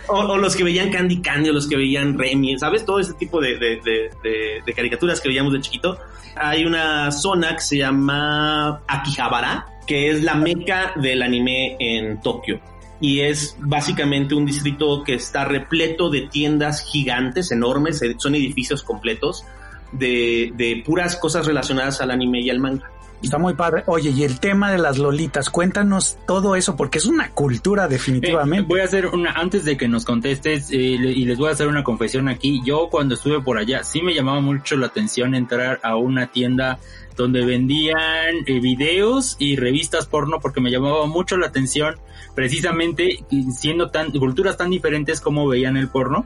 [0.07, 2.83] o, los que veían Candy Candy, o los que veían Remy, ¿sabes?
[2.83, 5.99] Todo ese tipo de, de, caricaturas que veíamos de chiquito.
[6.35, 12.59] Hay una zona que se llama Akihabara, que es la meca del anime en Tokio
[13.01, 18.83] y es básicamente un distrito que está repleto de tiendas gigantes, enormes, eh, son edificios
[18.83, 19.43] completos
[19.91, 22.89] de, de puras cosas relacionadas al anime y al manga.
[23.23, 23.83] Está muy padre.
[23.85, 28.63] Oye, y el tema de las lolitas, cuéntanos todo eso, porque es una cultura definitivamente.
[28.63, 31.51] Eh, voy a hacer una, antes de que nos contestes, eh, y les voy a
[31.51, 32.61] hacer una confesión aquí.
[32.65, 36.79] Yo cuando estuve por allá, sí me llamaba mucho la atención entrar a una tienda
[37.15, 41.95] donde vendían eh, videos y revistas porno porque me llamaba mucho la atención
[42.35, 43.23] precisamente
[43.57, 46.25] siendo tan culturas tan diferentes como veían el porno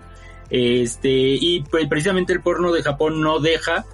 [0.49, 3.85] este y pues, precisamente el porno de Japón no deja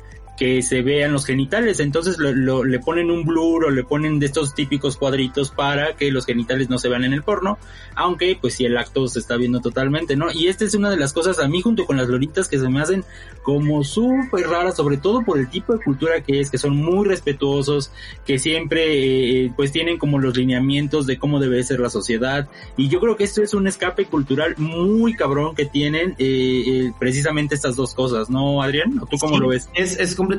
[0.41, 4.25] que se vean los genitales, entonces lo, le ponen un blur o le ponen de
[4.25, 7.60] estos típicos cuadritos para que los genitales no se vean en el porno,
[7.93, 10.32] aunque pues si el acto se está viendo totalmente, ¿no?
[10.34, 12.67] Y esta es una de las cosas a mí junto con las loritas que se
[12.69, 13.06] me hacen
[13.43, 17.08] como súper raras, sobre todo por el tipo de cultura que es, que son muy
[17.08, 17.91] respetuosos,
[18.25, 22.89] que siempre eh, pues tienen como los lineamientos de cómo debe ser la sociedad, y
[22.89, 27.54] yo creo que esto es un escape cultural muy cabrón que tienen eh, eh, precisamente
[27.54, 28.99] estas dos cosas, ¿no, Adrián?
[29.08, 29.69] ¿Tú cómo lo ves?
[29.75, 30.31] Es, es completamente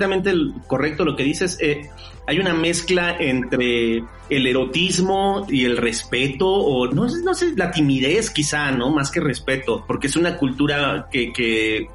[0.67, 1.59] correcto lo que dices.
[1.61, 1.89] Eh,
[2.27, 8.31] hay una mezcla entre el erotismo y el respeto, o no, no sé, la timidez
[8.31, 8.91] quizá, ¿no?
[8.91, 11.89] Más que respeto, porque es una cultura que,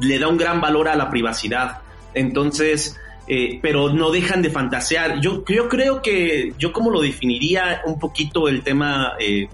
[0.00, 1.78] le da un gran valor a la privacidad.
[2.14, 5.20] Entonces, eh, pero no dejan de fantasear.
[5.20, 9.14] Yo, yo creo que, yo como lo definiría un poquito el tema...
[9.18, 9.48] Eh,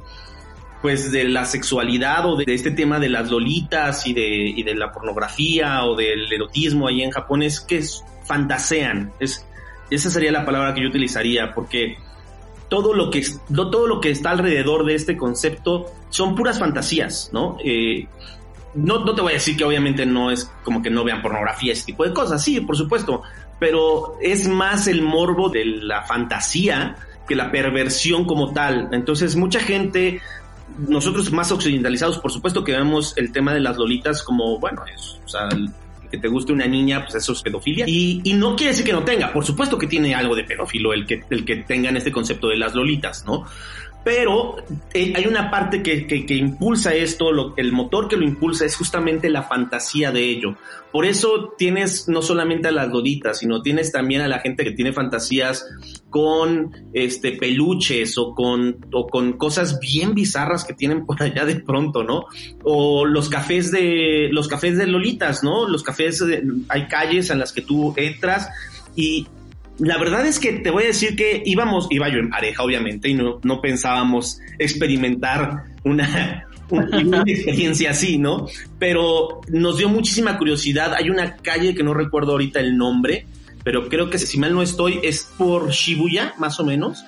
[0.82, 4.74] pues de la sexualidad o de, este tema de las lolitas y de, y de
[4.74, 7.82] la pornografía o del erotismo ahí en Japón es que
[8.24, 9.12] fantasean.
[9.18, 9.46] Es,
[9.90, 11.96] esa sería la palabra que yo utilizaría porque
[12.68, 17.58] todo lo que todo lo que está alrededor de este concepto son puras fantasías, ¿no?
[17.64, 18.06] Eh,
[18.74, 21.72] no, no te voy a decir que obviamente no es como que no vean pornografía,
[21.72, 23.22] ese tipo de cosas, sí, por supuesto,
[23.58, 28.88] pero es más el morbo de la fantasía que la perversión como tal.
[28.92, 30.20] Entonces, mucha gente,
[30.78, 35.18] nosotros más occidentalizados, por supuesto que vemos el tema de las lolitas como, bueno, es,
[35.24, 35.48] o sea,
[36.10, 37.84] que te guste una niña, pues eso es pedofilia.
[37.88, 40.92] Y, y, no quiere decir que no tenga, por supuesto que tiene algo de pedófilo
[40.92, 43.44] el que, el que tengan este concepto de las lolitas, ¿no?
[44.06, 44.54] Pero
[44.94, 48.76] eh, hay una parte que, que, impulsa esto, lo, el motor que lo impulsa es
[48.76, 50.56] justamente la fantasía de ello.
[50.92, 54.70] Por eso tienes no solamente a las doditas, sino tienes también a la gente que
[54.70, 55.66] tiene fantasías
[56.08, 61.56] con este peluches o con, o con cosas bien bizarras que tienen por allá de
[61.56, 62.26] pronto, ¿no?
[62.62, 65.68] O los cafés de, los cafés de Lolitas, ¿no?
[65.68, 68.50] Los cafés, de, hay calles en las que tú entras
[68.94, 69.26] y
[69.78, 73.08] la verdad es que te voy a decir que íbamos, iba yo en pareja, obviamente,
[73.08, 78.46] y no, no pensábamos experimentar una, una experiencia así, ¿no?
[78.78, 80.94] Pero nos dio muchísima curiosidad.
[80.94, 83.26] Hay una calle que no recuerdo ahorita el nombre,
[83.64, 87.04] pero creo que si mal no estoy, es por Shibuya, más o menos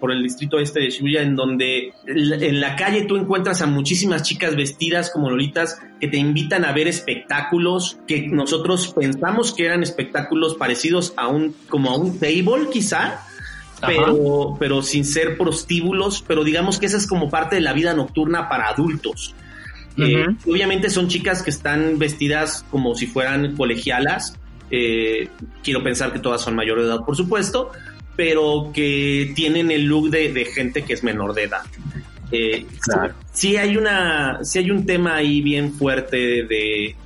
[0.00, 4.22] por, el distrito este de Shibuya, en donde en la calle tú encuentras a muchísimas
[4.22, 9.82] chicas vestidas como lolitas que te invitan a ver espectáculos que nosotros pensamos que eran
[9.82, 13.24] espectáculos parecidos a un, como a un table quizá,
[13.86, 17.94] pero, pero sin ser prostíbulos, pero digamos que esa es como parte de la vida
[17.94, 19.34] nocturna para adultos.
[20.00, 24.38] Eh, obviamente son chicas que están vestidas como si fueran colegialas.
[24.70, 25.28] Eh,
[25.62, 27.72] quiero pensar que todas son mayor de edad, por supuesto,
[28.18, 31.62] pero que tienen el look de, gente que es menor de edad.
[32.32, 32.66] Eh,
[33.32, 36.96] sí, hay una, sí hay un tema ahí bien fuerte de,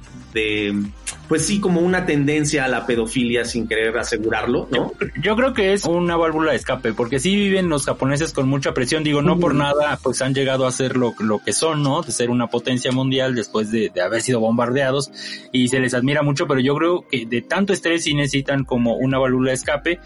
[1.28, 4.94] pues sí, como una tendencia a la pedofilia sin querer asegurarlo, ¿no?
[5.20, 8.72] Yo, creo que es una válvula de escape, porque sí viven los japoneses con mucha
[8.72, 12.00] presión, digo, no por nada, pues han llegado a ser lo, lo que son, ¿no?
[12.00, 15.12] De ser una potencia mundial después de, de, haber sido bombardeados
[15.52, 18.96] y se les admira mucho, pero yo creo que de tanto estrés sí necesitan como
[18.96, 20.00] una válvula de escape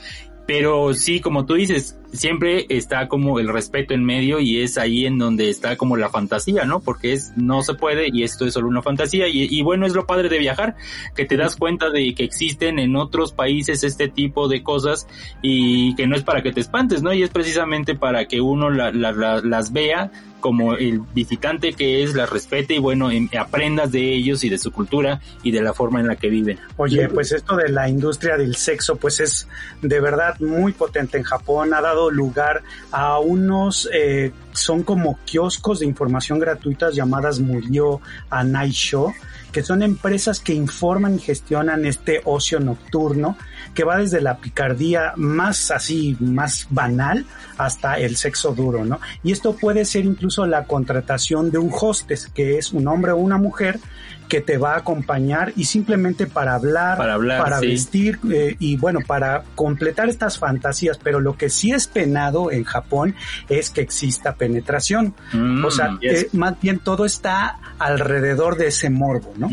[0.47, 5.05] pero sí, como tú dices, siempre está como el respeto en medio y es ahí
[5.05, 6.81] en donde está como la fantasía, ¿no?
[6.81, 9.95] Porque es, no se puede y esto es solo una fantasía y, y bueno, es
[9.95, 10.77] lo padre de viajar,
[11.15, 15.09] que te das cuenta de que existen en otros países este tipo de cosas
[15.43, 17.13] y que no es para que te espantes, ¿no?
[17.13, 22.15] Y es precisamente para que uno la, la, las vea como el visitante que es,
[22.15, 25.73] la respete y bueno, em, aprendas de ellos y de su cultura y de la
[25.73, 26.59] forma en la que viven.
[26.77, 29.49] Oye, pues esto de la industria del sexo, pues es
[29.83, 35.81] de verdad muy potente en Japón, ha dado lugar a unos, eh, son como kioscos
[35.81, 39.13] de información gratuitas llamadas Murió a Night Show
[39.57, 43.39] que son empresas que informan y gestionan este ocio nocturno
[43.73, 47.25] que va desde la picardía más así, más banal,
[47.57, 49.01] hasta el sexo duro, ¿no?
[49.25, 53.17] Y esto puede ser incluso la contratación de un hostess, que es un hombre o
[53.17, 53.81] una mujer
[54.29, 58.77] que te va a acompañar y simplemente para hablar, para, hablar, para vestir eh, y
[58.77, 63.15] bueno, para completar estas fantasías, pero lo que sí es penado en Japón
[63.49, 65.15] es que exista penetración.
[65.33, 69.49] Mm, o sea, que más bien todo está alrededor de ese morbo, ¿no?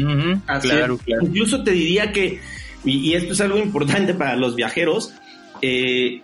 [0.61, 1.23] claro, claro.
[1.23, 2.39] Incluso te diría que,
[2.83, 5.13] y, esto es algo importante para los viajeros,
[5.61, 6.21] eh,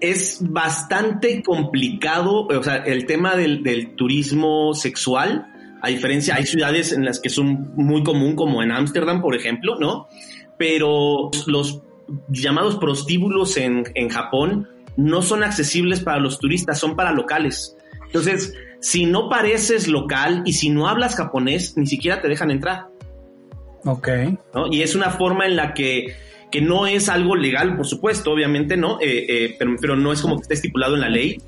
[0.00, 5.53] es bastante complicado, o sea, el tema del, del turismo sexual,
[5.84, 9.76] a diferencia, hay ciudades en las que son muy común, como en Ámsterdam, por ejemplo,
[9.78, 10.08] ¿no?
[10.56, 11.82] Pero los
[12.28, 17.76] llamados prostíbulos en, en Japón no son accesibles para los turistas, son para locales.
[18.06, 22.86] Entonces, si no pareces local y si no hablas japonés, ni siquiera te dejan entrar.
[23.84, 24.08] Ok.
[24.54, 24.72] ¿no?
[24.72, 26.16] Y es una forma en la que,
[26.50, 28.98] que no es algo legal, por supuesto, obviamente, ¿no?
[29.00, 31.38] Eh, eh, pero, pero, no es como que esté estipulado en la ley.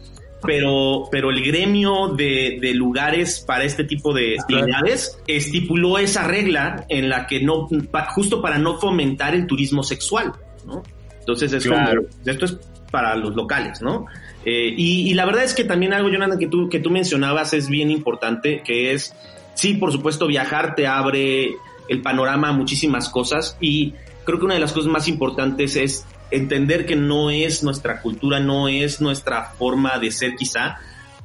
[0.46, 6.84] Pero, pero el gremio de, de lugares para este tipo de actividades estipuló esa regla
[6.88, 7.68] en la que no,
[8.14, 10.32] justo para no fomentar el turismo sexual,
[10.66, 10.82] ¿no?
[11.18, 11.84] Entonces es como,
[12.24, 12.58] esto es
[12.90, 14.06] para los locales, ¿no?
[14.44, 17.68] Eh, y, la verdad es que también algo, Jonathan, que tú, que tú mencionabas es
[17.68, 19.12] bien importante, que es,
[19.54, 21.56] sí, por supuesto, viajar te abre
[21.88, 26.06] el panorama a muchísimas cosas y creo que una de las cosas más importantes es
[26.30, 30.78] entender que no es nuestra cultura, no es nuestra forma de ser quizá,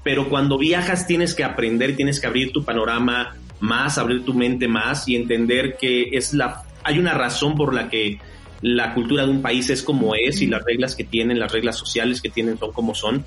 [0.04, 4.68] pero cuando viajas tienes que aprender, tienes que abrir tu panorama más, abrir tu mente
[4.68, 8.20] más y entender que es la, hay una razón por la que
[8.62, 11.78] la cultura de un país es como es y las reglas que tienen, las reglas
[11.78, 13.26] sociales que tienen son como son.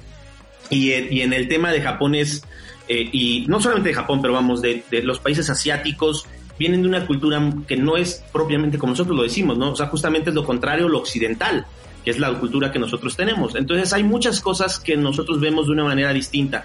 [0.70, 2.44] Y, y en el tema de Japón es,
[2.88, 6.26] eh, y no solamente de Japón, pero vamos, de, de, los países asiáticos,
[6.58, 9.72] vienen de una cultura que no es propiamente como nosotros lo decimos, ¿no?
[9.72, 11.66] O sea, justamente es lo contrario, lo occidental,
[12.04, 13.54] que es la cultura que nosotros tenemos.
[13.54, 16.64] Entonces hay muchas cosas que nosotros vemos de una manera distinta.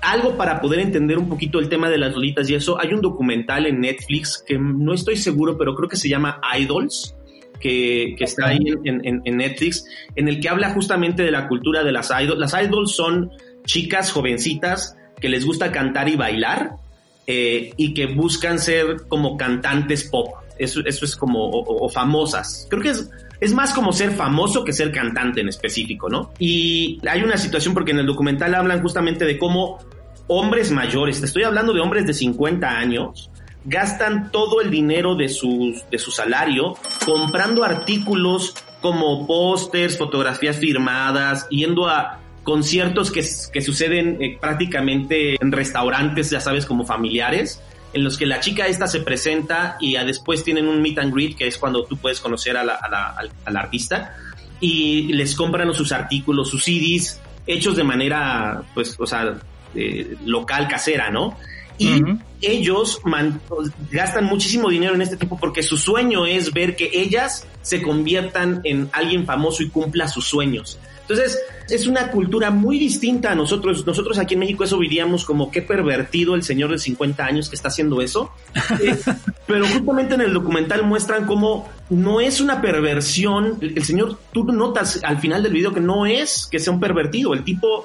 [0.00, 3.00] algo para poder entender un poquito el tema de las lolitas y eso, hay un
[3.00, 7.14] documental en Netflix que no estoy seguro, pero creo que se llama Idols.
[7.60, 11.48] Que, que está ahí en, en, en, Netflix, en el que habla justamente de la
[11.48, 12.38] cultura de las idols.
[12.38, 13.32] Las idols son
[13.64, 16.76] chicas jovencitas que les gusta cantar y bailar
[17.30, 20.28] eh, y que buscan ser como cantantes pop.
[20.58, 22.66] Eso, eso es como, o, o, famosas.
[22.70, 26.32] Creo que es, es más como ser famoso que ser cantante en específico, ¿no?
[26.38, 29.78] Y hay una situación porque en el documental hablan justamente de cómo
[30.26, 33.30] hombres mayores, te estoy hablando de hombres de 50 años,
[33.66, 41.46] gastan todo el dinero de, sus, de su salario comprando artículos como pósters, fotografías firmadas,
[41.50, 47.60] yendo a conciertos que, que suceden eh, prácticamente en restaurantes, ya sabes, como familiares,
[47.92, 51.12] en los que la chica esta se presenta y a después tienen un meet and
[51.12, 54.16] greet, que es cuando tú puedes conocer a la, a artista,
[54.60, 59.38] y les compran sus artículos, sus CDs, hechos de manera, pues, o sea,
[59.74, 61.36] eh, local, casera, ¿no?
[61.76, 62.22] Y uh -huh.
[62.40, 63.42] ellos man,
[63.90, 68.62] gastan muchísimo dinero en este tipo porque su sueño es ver que ellas se conviertan
[68.64, 70.78] en alguien famoso y cumpla sus sueños.
[71.08, 71.38] Entonces,
[71.70, 73.86] es una cultura muy distinta a nosotros.
[73.86, 77.56] Nosotros aquí en México eso diríamos como qué pervertido el señor de 50 años que
[77.56, 78.30] está haciendo eso.
[78.80, 78.96] Eh,
[79.46, 83.56] pero justamente en el documental muestran cómo no es una perversión.
[83.60, 86.78] El, el señor, tú notas al final del video que no es que sea un
[86.78, 87.32] pervertido.
[87.34, 87.84] El tipo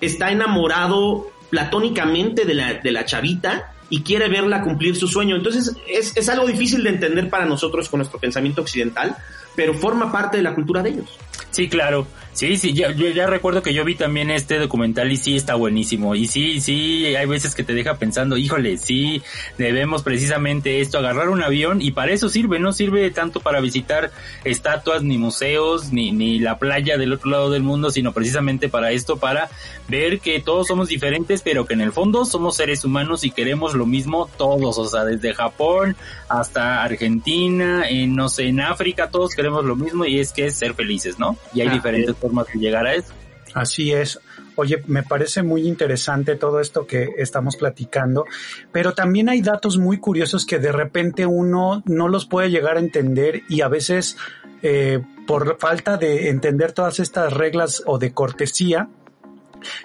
[0.00, 5.36] está enamorado platónicamente de la, de la chavita y quiere verla cumplir su sueño.
[5.36, 9.16] Entonces es, es, algo difícil de entender para nosotros con nuestro pensamiento occidental,
[9.56, 11.18] pero forma parte de la cultura de ellos.
[11.50, 12.06] Sí, claro.
[12.32, 15.56] Sí, sí, ya, yo ya recuerdo que yo vi también este documental y sí está
[15.56, 16.14] buenísimo.
[16.14, 19.22] Y sí, sí, hay veces que te deja pensando, híjole, sí,
[19.58, 24.12] debemos precisamente esto, agarrar un avión y para eso sirve, no sirve tanto para visitar
[24.44, 28.92] estatuas, ni museos, ni, ni la playa del otro lado del mundo, sino precisamente para
[28.92, 29.50] esto, para
[29.88, 33.74] ver que todos somos diferentes, pero que en el fondo somos seres humanos y queremos
[33.74, 35.96] lo mismo todos, o sea, desde Japón
[36.28, 40.54] hasta Argentina, en, no sé, en África, todos queremos lo mismo y es que es
[40.54, 41.36] ser felices, ¿no?
[41.52, 43.12] Y hay ah, diferentes formas de llegar a eso.
[43.54, 44.20] Así es.
[44.56, 48.26] Oye, me parece muy interesante todo esto que estamos platicando,
[48.72, 52.80] pero también hay datos muy curiosos que de repente uno no los puede llegar a
[52.80, 54.16] entender y a veces
[54.62, 58.88] eh, por falta de entender todas estas reglas o de cortesía,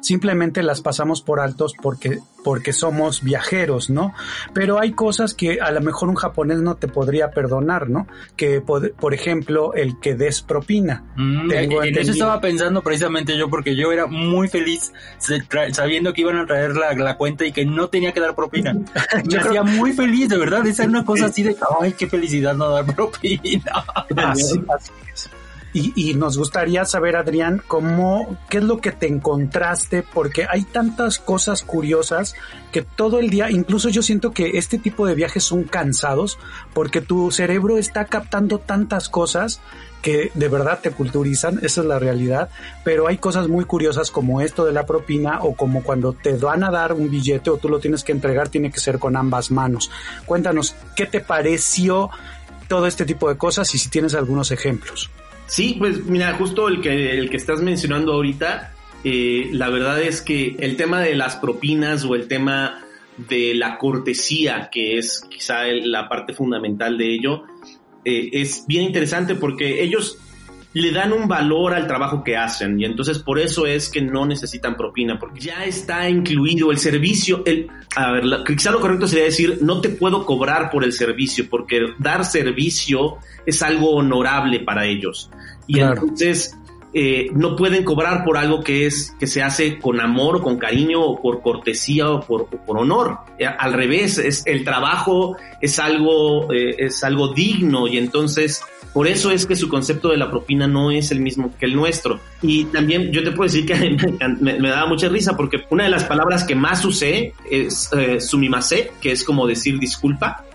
[0.01, 4.13] simplemente las pasamos por altos porque, porque somos viajeros, ¿no?
[4.53, 8.07] Pero hay cosas que a lo mejor un japonés no te podría perdonar, ¿no?
[8.35, 11.03] Que, por, por ejemplo, el que des propina.
[11.15, 14.93] Mm, Tengo en eso estaba pensando precisamente yo, porque yo era muy feliz
[15.71, 18.73] sabiendo que iban a traer la, la cuenta y que no tenía que dar propina.
[19.25, 20.65] Me hacía muy feliz, de verdad.
[20.65, 23.85] Esa era una cosa así de, ay, qué felicidad no dar propina.
[24.17, 25.29] Así, así es.
[25.77, 31.19] Y, nos gustaría saber, Adrián, cómo, qué es lo que te encontraste, porque hay tantas
[31.19, 32.33] cosas curiosas
[32.71, 36.39] que todo el día, incluso yo siento que este tipo de viajes son cansados,
[36.73, 39.59] porque tu cerebro está captando tantas cosas
[40.01, 42.47] que de verdad te culturizan, esa es la realidad,
[42.85, 46.63] pero hay cosas muy curiosas como esto de la propina o como cuando te van
[46.63, 49.51] a dar un billete o tú lo tienes que entregar, tiene que ser con ambas
[49.51, 49.91] manos.
[50.25, 52.11] Cuéntanos, ¿qué te pareció
[52.69, 55.11] todo este tipo de cosas y si tienes algunos ejemplos?
[55.47, 60.21] Sí, pues mira, justo el que, el que estás mencionando ahorita, eh, la verdad es
[60.21, 62.83] que el tema de las propinas o el tema
[63.17, 67.43] de la cortesía, que es quizá la parte fundamental de ello,
[68.03, 70.17] eh, es bien interesante porque ellos
[70.75, 74.25] le dan un valor al trabajo que hacen y entonces por eso es que no
[74.25, 79.07] necesitan propina porque ya está incluido el servicio el a ver la, quizá lo correcto
[79.07, 84.59] sería decir no te puedo cobrar por el servicio porque dar servicio es algo honorable
[84.59, 85.29] para ellos
[85.65, 85.93] y claro.
[85.93, 86.53] entonces
[86.97, 90.57] eh, no pueden cobrar por algo que es que se hace con amor o con
[90.57, 93.17] cariño o por cortesía o por, o por honor.
[93.37, 98.63] Eh, al revés, es el trabajo es algo eh, es algo digno y entonces
[98.95, 101.75] por eso es que su concepto de la propina no es el mismo que el
[101.75, 102.21] nuestro.
[102.41, 103.75] Y también yo te puedo decir que
[104.39, 108.21] me, me daba mucha risa porque una de las palabras que más usé es eh,
[108.21, 110.45] sumimase, que es como decir disculpa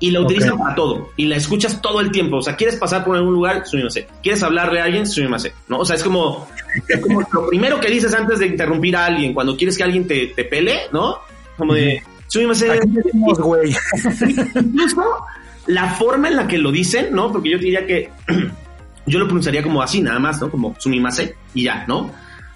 [0.00, 0.64] y la utilizan okay.
[0.64, 2.36] para todo y la escuchas todo el tiempo.
[2.36, 4.06] O sea, quieres pasar por algún lugar, sumimase.
[4.22, 5.54] Quieres hablarle a alguien, sumimase.
[5.68, 5.78] ¿no?
[5.78, 6.46] O sea, es como,
[6.86, 10.06] es como lo primero que dices antes de interrumpir a alguien, cuando quieres que alguien
[10.06, 11.20] te, te pele, ¿no?
[11.56, 12.80] Como de, sumimase.
[14.60, 15.24] Incluso
[15.66, 17.30] la forma en la que lo dicen, ¿no?
[17.32, 18.10] Porque yo diría que
[19.06, 20.50] yo lo pronunciaría como así, nada más, ¿no?
[20.50, 22.10] Como sumimase y ya, ¿no?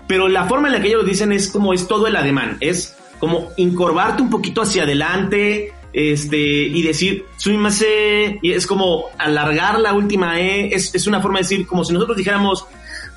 [0.07, 2.57] Pero la forma en la que ellos lo dicen es como es todo el ademán,
[2.61, 9.81] es como encorvarte un poquito hacia adelante, este, y decir, sumimase, y es como alargar
[9.81, 12.67] la última E, es, es una forma de decir, como si nosotros dijéramos,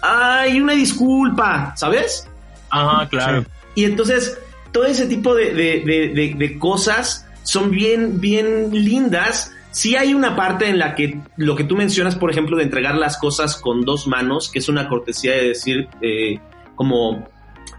[0.01, 2.27] ay, una disculpa, ¿sabes?
[2.69, 3.45] Ajá, claro.
[3.75, 4.37] Y entonces,
[4.71, 9.51] todo ese tipo de, de, de, cosas son bien, bien lindas.
[9.71, 12.95] Sí hay una parte en la que lo que tú mencionas, por ejemplo, de entregar
[12.95, 16.39] las cosas con dos manos, que es una cortesía de decir, eh,
[16.75, 17.27] como,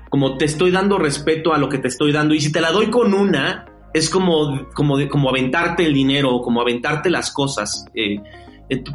[0.08, 2.70] como te estoy dando respeto a lo que te estoy dando, y si te la
[2.70, 7.84] doy con una, es como, como, como aventarte el dinero, como aventarte las cosas.
[7.94, 8.18] Eh,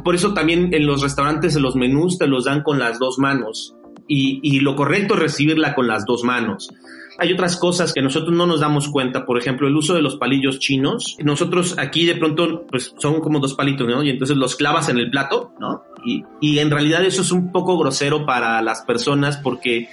[0.02, 3.18] por eso también en los restaurantes, en los menús te los dan con las dos
[3.18, 3.74] manos.
[4.08, 6.72] Y, y, lo correcto es recibirla con las dos manos.
[7.18, 10.16] Hay otras cosas que nosotros no nos damos cuenta, por ejemplo, el uso de los
[10.16, 11.16] palillos chinos.
[11.18, 14.02] Nosotros aquí de pronto, pues son como dos palitos, ¿no?
[14.02, 15.84] Y entonces los clavas en el plato, ¿no?
[16.04, 19.88] Y, y en realidad eso es un poco grosero para las personas porque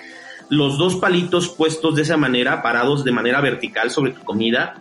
[0.50, 4.76] los dos palitos puestos de esa manera, parados de manera vertical sobre tu comida,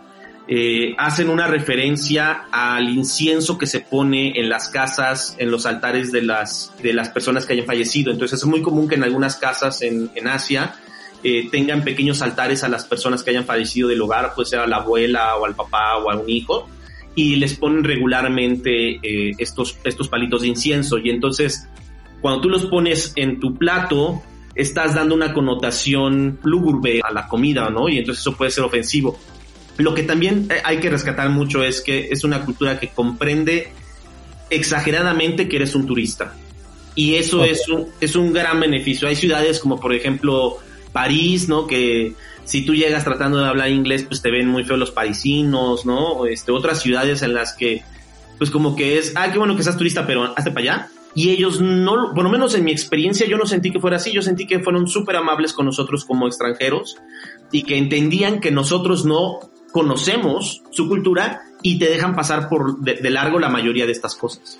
[0.45, 6.11] eh, hacen una referencia al incienso que se pone en las casas, en los altares
[6.11, 8.11] de las, de las personas que hayan fallecido.
[8.11, 10.75] Entonces es muy común que en algunas casas en, en Asia
[11.23, 14.67] eh, tengan pequeños altares a las personas que hayan fallecido del hogar, puede ser a
[14.67, 16.67] la abuela o al papá o a un hijo,
[17.15, 20.97] y les ponen regularmente eh, estos, estos palitos de incienso.
[20.97, 21.67] Y entonces,
[22.21, 24.21] cuando tú los pones en tu plato,
[24.55, 27.89] estás dando una connotación lúgubre a la comida, ¿no?
[27.89, 29.17] Y entonces eso puede ser ofensivo.
[29.77, 33.71] Lo que también eh, hay que rescatar mucho es que es una cultura que comprende
[34.49, 36.35] exageradamente que eres un turista.
[36.95, 39.07] Y eso es, un, es un gran beneficio.
[39.07, 40.59] Hay ciudades como por ejemplo
[40.93, 41.67] París, ¿no?
[41.67, 42.15] Que
[42.45, 46.25] si tú llegas tratando de hablar inglés, pues te ven muy feo los parisinos, ¿no?
[46.25, 47.83] Este, otras ciudades en las que,
[48.37, 50.89] pues como que es, ah, qué bueno que seas turista, pero hazte para allá.
[51.15, 54.11] Y ellos no, por lo menos en mi experiencia, yo no sentí que fuera así,
[54.11, 56.97] yo sentí que fueron súper amables con nosotros como extranjeros
[57.51, 59.39] y que entendían que nosotros no
[59.71, 64.57] conocemos su cultura y te dejan pasar por de, largo la mayoría de estas cosas.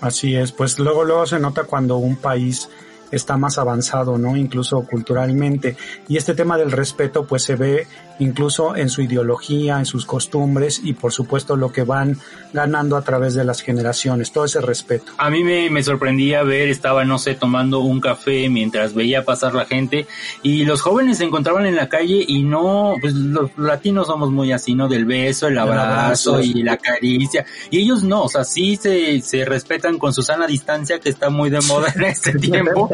[0.00, 2.68] Así es, pues luego luego se nota cuando un país
[3.10, 4.36] está más avanzado, ¿no?
[4.36, 5.76] Incluso culturalmente.
[6.08, 7.86] Y este tema del respeto pues se ve
[8.18, 12.18] incluso en su ideología, en sus costumbres y por supuesto lo que van
[12.52, 15.12] ganando a través de las generaciones, todo ese respeto.
[15.18, 19.54] A mí me, me sorprendía ver, estaba, no sé, tomando un café mientras veía pasar
[19.54, 20.06] la gente
[20.42, 24.52] y los jóvenes se encontraban en la calle y no, pues los latinos somos muy
[24.52, 24.88] así, ¿no?
[24.88, 27.44] Del beso, el abrazo, y la caricia.
[27.70, 31.30] Y ellos no, o sea, sí se, se respetan con su sana distancia que está
[31.30, 32.90] muy de moda en este tiempo.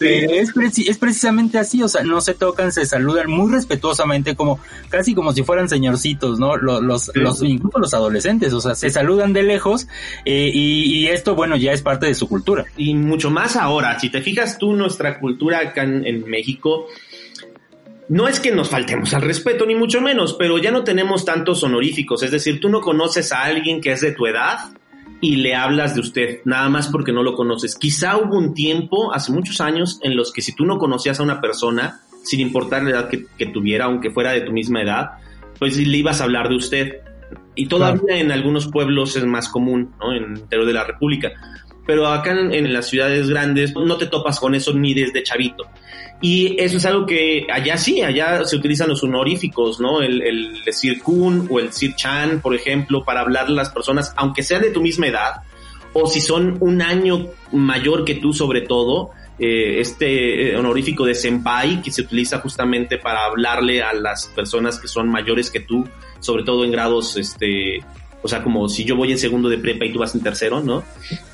[0.00, 4.58] es, es precisamente así, o sea, no se tocan, se saludan muy respetuosamente como
[4.88, 6.56] casi como si fueran señorcitos, ¿no?
[6.56, 9.88] Los, los, los incluso los adolescentes, o sea, se saludan de lejos
[10.24, 12.64] eh, y, esto, bueno, ya es parte de su cultura.
[12.76, 16.86] Y mucho más ahora, si te fijas tú, nuestra cultura acá en, México,
[18.08, 21.62] no es que nos faltemos al respeto, ni mucho menos, pero ya no tenemos tantos
[21.62, 22.22] honoríficos.
[22.22, 24.72] Es decir, tú no conoces a alguien que es de tu edad
[25.20, 27.76] y le hablas de usted, nada más porque no lo conoces.
[27.76, 31.22] Quizá hubo un tiempo, hace muchos años, en los que si tú no conocías a
[31.22, 35.10] una persona, sin importar la edad que, tuviera, aunque fuera de tu misma edad,
[35.58, 37.00] pues le ibas a hablar de usted.
[37.54, 40.12] Y todavía en algunos pueblos es más común, ¿no?
[40.12, 41.32] En el interior de la República.
[41.86, 45.64] Pero acá en, las ciudades grandes no te topas con eso ni desde chavito.
[46.20, 50.02] Y eso es algo que allá sí, allá se utilizan los honoríficos, ¿no?
[50.02, 54.12] El, el decir kun o el decir chan, por ejemplo, para hablar a las personas,
[54.16, 55.36] aunque sean de tu misma edad,
[55.94, 61.14] o si son un año mayor que tú sobre todo, eh, este eh, honorífico de
[61.14, 65.86] senpai que se utiliza justamente para hablarle a las personas que son mayores que tú,
[66.18, 67.84] sobre todo en grados, este,
[68.20, 70.60] o sea, como si yo voy en segundo de prepa y tú vas en tercero,
[70.60, 70.82] ¿no?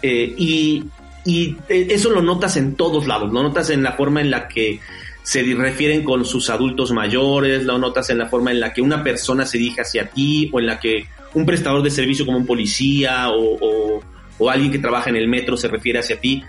[0.03, 0.85] Eh, y,
[1.25, 4.81] y eso lo notas en todos lados, lo notas en la forma en la que
[5.23, 9.03] se refieren con sus adultos mayores, lo notas en la forma en la que una
[9.03, 12.45] persona se dirige hacia ti o en la que un prestador de servicio como un
[12.45, 14.03] policía o, o,
[14.37, 16.45] o alguien que trabaja en el metro se refiere hacia ti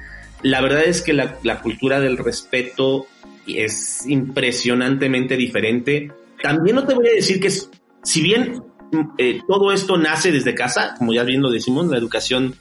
[0.45, 3.07] la verdad es que la, cultura del respeto
[3.47, 6.11] es impresionantemente diferente.
[6.39, 8.61] También no te voy a decir que si bien
[9.17, 12.53] eh, todo esto nace desde casa, como ya bien lo decimos, la educación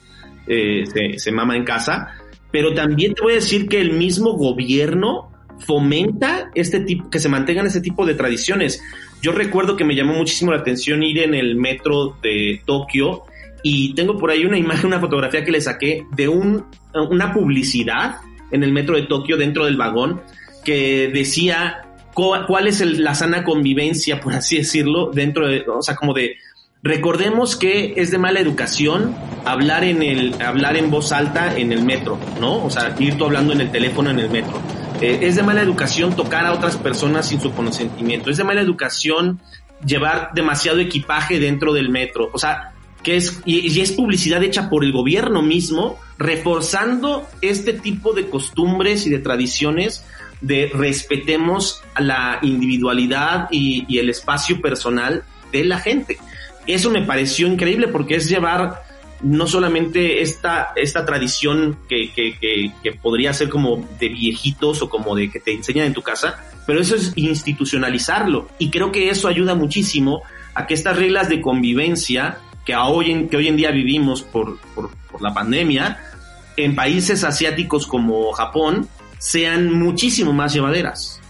[0.47, 2.09] eh, se, se, mama en casa,
[2.51, 7.29] pero también te voy a decir que el mismo gobierno fomenta este tipo, que se
[7.29, 8.81] mantengan este tipo de tradiciones.
[9.21, 13.25] Yo recuerdo que me llamó muchísimo la atención ir en el metro de Tokio
[13.61, 16.65] y tengo por ahí una imagen, una fotografía que le saqué de un,
[17.01, 18.17] una publicidad
[18.51, 20.21] en el metro de Tokio dentro del vagón
[20.63, 21.81] que decía
[22.13, 26.37] cuál es la sana convivencia, por así decirlo, dentro de, o sea, como de,
[26.81, 31.83] recordemos que es de mala educación hablar en el, hablar en voz alta en el
[31.83, 32.63] metro, ¿no?
[32.63, 34.61] O sea, ir tú hablando en el teléfono en el metro.
[35.01, 38.29] Eh, es de mala educación tocar a otras personas sin su consentimiento.
[38.29, 39.41] Es de mala educación
[39.85, 42.29] llevar demasiado equipaje dentro del metro.
[42.33, 42.74] O sea,
[43.05, 49.05] que es, y, es publicidad hecha por el gobierno mismo, reforzando este tipo de costumbres
[49.05, 50.03] y de tradiciones
[50.41, 56.17] de respetemos la individualidad y, el espacio personal de la gente.
[56.65, 58.83] Eso me pareció increíble porque es llevar
[59.21, 65.29] no solamente esta, esta tradición que, que, podría ser como de viejitos o como de
[65.29, 68.49] que te enseñan en tu casa, pero eso es institucionalizarlo.
[68.57, 70.23] Y creo que eso ayuda muchísimo
[70.55, 74.59] a que estas reglas de convivencia que hoy en, que hoy en día vivimos por,
[74.73, 75.99] por, por la pandemia,
[76.57, 78.87] en países asiáticos como Japón,
[79.19, 81.21] sean muchísimo más llevaderas.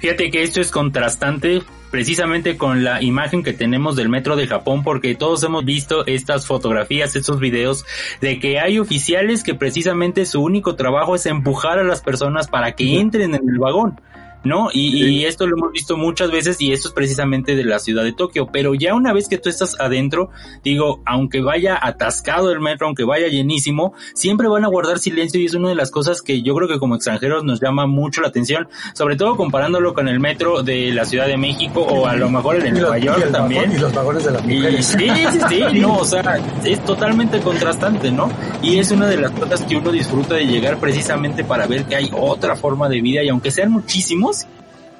[0.00, 4.82] Fíjate que esto es contrastante precisamente con la imagen que tenemos del metro de Japón
[4.82, 7.84] porque todos hemos visto estas fotografías, estos videos
[8.20, 12.72] de que hay oficiales que precisamente su único trabajo es empujar a las personas para
[12.72, 14.00] que entren en el vagón.
[14.44, 14.68] ¿No?
[14.72, 18.12] Y, esto lo hemos visto muchas veces y esto es precisamente de la ciudad de
[18.12, 20.30] Tokio, pero ya una vez que tú estás adentro,
[20.64, 25.46] digo, aunque vaya atascado el metro, aunque vaya llenísimo, siempre van a guardar silencio y
[25.46, 28.28] es una de las cosas que yo creo que como extranjeros nos llama mucho la
[28.28, 32.30] atención, sobre todo comparándolo con el metro de la Ciudad de México o a lo
[32.30, 33.72] mejor el de Nueva York también.
[33.72, 34.86] y los vagones de las mujeres.
[34.86, 38.30] sí, sí, sí, no, o sea, es totalmente contrastante, ¿no?
[38.62, 41.96] Y es una de las cosas que uno disfruta de llegar precisamente para ver que
[41.96, 44.29] hay otra forma de vida y aunque sean muchísimos,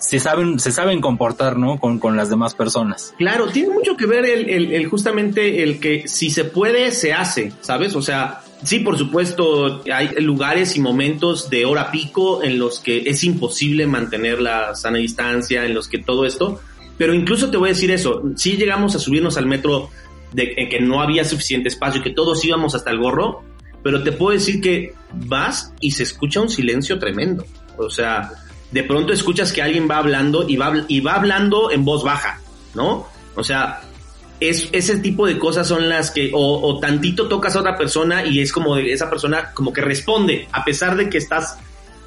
[0.00, 1.78] se saben, se saben comportar, ¿no?
[1.78, 3.14] Con, con las demás personas.
[3.18, 7.52] Claro, tiene mucho que ver el, el, justamente el que si se puede, se hace,
[7.60, 7.94] ¿sabes?
[7.94, 13.02] O sea, sí, por supuesto, hay lugares y momentos de hora pico en los que
[13.06, 16.60] es imposible mantener la sana distancia, en los que todo esto,
[16.96, 19.90] pero incluso te voy a decir eso, si llegamos a subirnos al metro
[20.32, 23.42] de que no había suficiente espacio, que todos íbamos hasta el gorro,
[23.82, 27.44] pero te puedo decir que vas y se escucha un silencio tremendo.
[27.76, 28.30] O sea,
[28.70, 32.40] de pronto escuchas que alguien va hablando y va, y va hablando en voz baja,
[32.74, 33.06] ¿no?
[33.34, 33.80] O sea,
[34.40, 38.40] es, ese tipo de cosas son las que, o, tantito tocas a otra persona y
[38.40, 41.58] es como de esa persona como que responde, a pesar de que estás,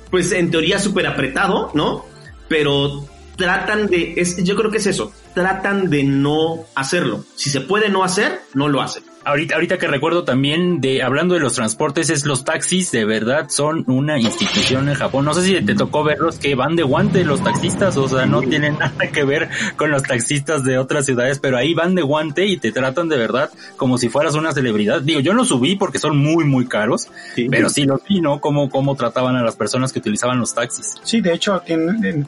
[0.10, 2.06] pues en teoría súper apretado, ¿no?
[2.48, 7.24] Pero tratan de, es, yo creo que es eso, tratan de no hacerlo.
[7.36, 9.04] Si se puede no hacer, no lo hacen.
[9.26, 13.48] Ahorita, ahorita que recuerdo también de hablando de los transportes, es los taxis, de verdad
[13.50, 15.26] son una institución en Japón.
[15.26, 18.42] No sé si te tocó verlos que van de guante los taxistas, o sea, no
[18.42, 22.46] tienen nada que ver con los taxistas de otras ciudades, pero ahí van de guante
[22.46, 25.02] y te tratan de verdad como si fueras una celebridad.
[25.02, 27.08] Digo, yo no subí porque son muy, muy caros,
[27.50, 28.42] pero sí los vi, ¿no?
[28.42, 30.96] Cómo, cómo trataban a las personas que utilizaban los taxis.
[31.04, 31.62] Sí, de hecho,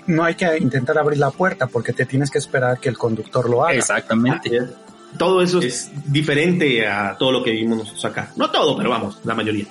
[0.07, 3.49] no hay que intentar abrir la puerta porque te tienes que esperar que el conductor
[3.49, 3.75] lo haga.
[3.75, 4.61] Exactamente
[5.17, 8.31] todo eso es diferente a todo lo que vivimos nosotros acá.
[8.35, 9.65] No todo, pero vamos, la mayoría.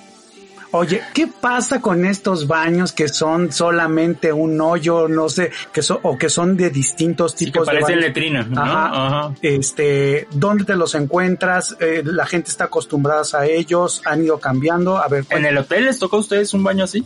[0.77, 5.99] Oye, ¿qué pasa con estos baños que son solamente un hoyo, no sé, que son
[6.03, 11.77] o que son de distintos tipos que parecen letrinas, Ajá, Este, ¿dónde te los encuentras?
[11.79, 14.97] Eh, la gente está acostumbrada a ellos, han ido cambiando.
[14.97, 17.05] A ver, ¿en el hotel les tocó a ustedes un baño así?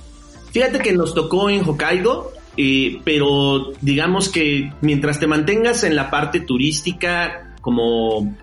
[0.52, 6.10] Fíjate que nos tocó en Hokkaido, eh, pero digamos que mientras te mantengas en la
[6.10, 8.36] parte turística, como,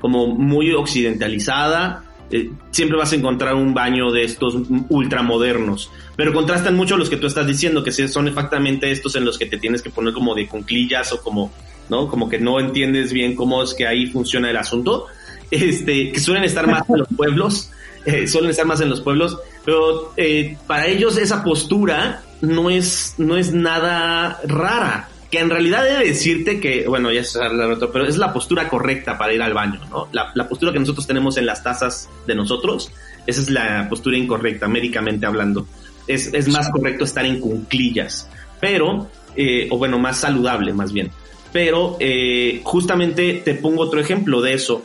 [0.00, 2.04] como muy occidentalizada.
[2.30, 4.56] Eh, siempre vas a encontrar un baño de estos
[4.88, 9.36] ultramodernos, pero contrastan mucho los que tú estás diciendo, que son exactamente estos en los
[9.36, 11.52] que te tienes que poner como de conclillas o como,
[11.90, 12.08] ¿no?
[12.08, 15.08] Como que no entiendes bien cómo es que ahí funciona el asunto,
[15.50, 17.70] este, que suelen estar más en los pueblos,
[18.06, 23.14] eh, suelen estar más en los pueblos, pero eh, para ellos esa postura no es,
[23.18, 28.06] no es nada rara que en realidad debe decirte que, bueno, ya es otro, pero
[28.06, 30.06] es la postura correcta para ir al baño, ¿no?
[30.12, 32.92] La, postura que nosotros tenemos en las tazas de nosotros,
[33.26, 35.66] esa es la postura incorrecta, médicamente hablando.
[36.06, 38.28] Es, es más correcto estar en cunclillas,
[38.60, 41.10] pero, eh, o bueno, más saludable más bien.
[41.50, 44.82] Pero eh, justamente te pongo otro ejemplo de eso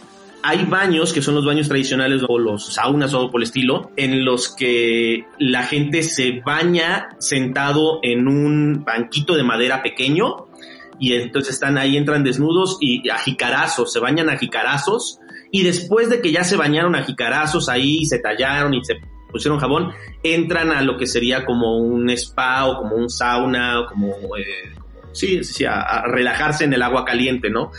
[0.48, 4.24] hay baños que son los baños tradicionales o los saunas o por el estilo, en
[4.24, 10.48] los que la gente se baña sentado en un banquito de madera pequeño
[11.02, 15.20] y entonces están ahí, entran desnudos y a jicarazos, se bañan a jicarazos
[15.52, 18.96] y después de que ya se bañaron a jicarazos ahí, se tallaron y se
[19.30, 19.92] pusieron jabón,
[20.24, 24.72] entran a lo que sería como un spa o como un sauna o como, eh,
[25.12, 27.70] sí, sí, a relajarse en el agua caliente, ¿no?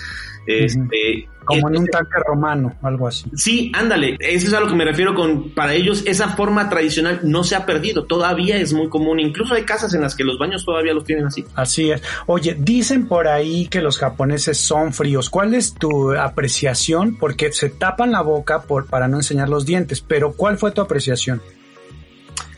[0.47, 3.25] Este, Como en un tanque romano, algo así.
[3.35, 7.21] Sí, ándale, eso es a lo que me refiero con, para ellos esa forma tradicional
[7.23, 10.39] no se ha perdido, todavía es muy común, incluso hay casas en las que los
[10.39, 11.47] baños todavía los tienen así.
[11.55, 12.03] Así es.
[12.27, 17.17] Oye, dicen por ahí que los japoneses son fríos, ¿cuál es tu apreciación?
[17.17, 20.83] Porque se tapan la boca por, para no enseñar los dientes, pero ¿cuál fue tu
[20.83, 21.41] apreciación?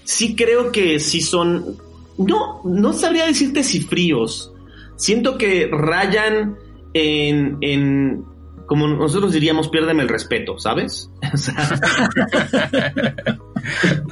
[0.02, 1.76] Sí creo que sí son,
[2.18, 4.52] no, no sabría decirte si fríos,
[4.96, 6.56] siento que rayan
[6.92, 8.24] en, en
[8.70, 11.10] como nosotros diríamos, piérdeme el respeto, ¿sabes?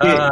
[0.01, 0.31] Ah,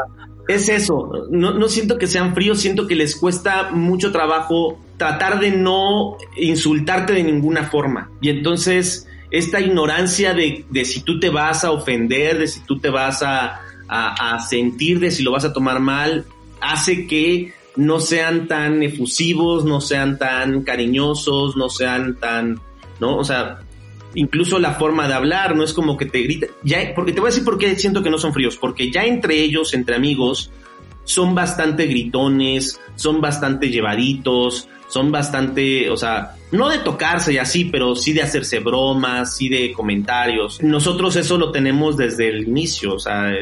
[0.48, 5.38] es eso, no, no siento que sean fríos, siento que les cuesta mucho trabajo tratar
[5.38, 8.10] de no insultarte de ninguna forma.
[8.20, 12.80] Y entonces esta ignorancia de, de si tú te vas a ofender, de si tú
[12.80, 16.24] te vas a, a, a sentir, de si lo vas a tomar mal,
[16.60, 22.60] hace que no sean tan efusivos, no sean tan cariñosos, no sean tan,
[23.00, 23.16] ¿no?
[23.16, 23.60] O sea,
[24.14, 27.28] incluso la forma de hablar, no es como que te grita, ya, porque te voy
[27.28, 30.50] a decir por qué siento que no son fríos, porque ya entre ellos, entre amigos,
[31.04, 37.66] son bastante gritones, son bastante llevaditos, son bastante, o sea, no de tocarse y así,
[37.66, 40.62] pero sí de hacerse bromas, sí de comentarios.
[40.62, 43.32] Nosotros eso lo tenemos desde el inicio, o sea,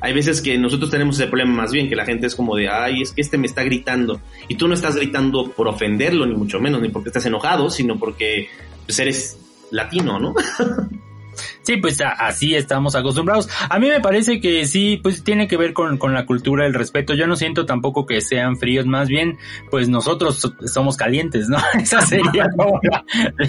[0.00, 2.68] hay veces que nosotros tenemos ese problema más bien, que la gente es como de,
[2.68, 4.20] ay, es que este me está gritando.
[4.48, 7.98] Y tú no estás gritando por ofenderlo, ni mucho menos, ni porque estás enojado, sino
[7.98, 8.48] porque
[8.86, 9.38] pues, eres
[9.70, 10.34] latino, ¿no?
[11.68, 13.46] Sí, pues así estamos acostumbrados.
[13.68, 16.72] A mí me parece que sí, pues tiene que ver con, con la cultura, el
[16.72, 17.12] respeto.
[17.12, 19.36] Yo no siento tampoco que sean fríos, más bien,
[19.70, 21.58] pues nosotros somos calientes, ¿no?
[21.78, 23.04] Esa sería la,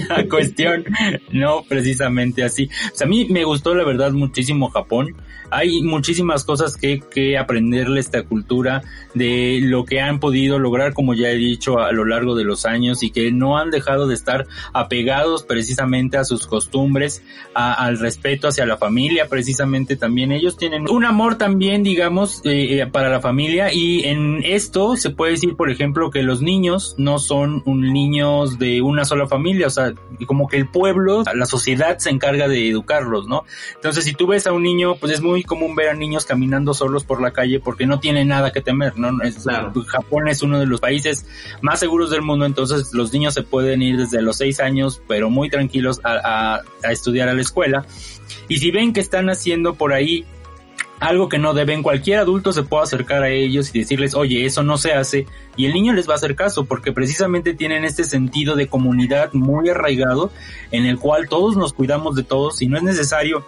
[0.10, 0.84] la cuestión,
[1.32, 2.70] no precisamente así.
[2.92, 5.16] O sea, a mí me gustó la verdad muchísimo Japón
[5.52, 11.14] hay muchísimas cosas que, que aprenderle esta cultura de lo que han podido lograr, como
[11.14, 14.16] ya he dicho, a lo largo de los años y que no han dejado de
[14.16, 18.09] estar apegados precisamente a sus costumbres, a, al respeto
[18.48, 23.74] hacia la familia, precisamente también ellos tienen un amor también, digamos, eh, para la familia
[23.74, 28.60] y en esto se puede decir, por ejemplo, que los niños no son un niños
[28.60, 29.94] de una sola familia, o sea,
[30.26, 33.44] como que el pueblo, la sociedad se encarga de educarlos, ¿no?
[33.76, 36.74] Entonces, si tú ves a un niño, pues es muy común ver a niños caminando
[36.74, 39.22] solos por la calle porque no tienen nada que temer, ¿no?
[39.24, 39.46] Es,
[39.88, 41.26] Japón es uno de los países
[41.62, 45.30] más seguros del mundo, entonces los niños se pueden ir desde los seis años, pero
[45.30, 47.86] muy tranquilos a, a estudiar a la escuela.
[48.50, 50.26] Y si ven que están haciendo por ahí
[51.00, 54.64] algo que no deben, cualquier adulto se puede acercar a ellos y decirles, oye, eso
[54.64, 58.04] no se hace, y el niño les va a hacer caso, porque precisamente tienen este
[58.04, 60.32] sentido de comunidad muy arraigado,
[60.72, 63.46] en el cual todos nos cuidamos de todos y no es necesario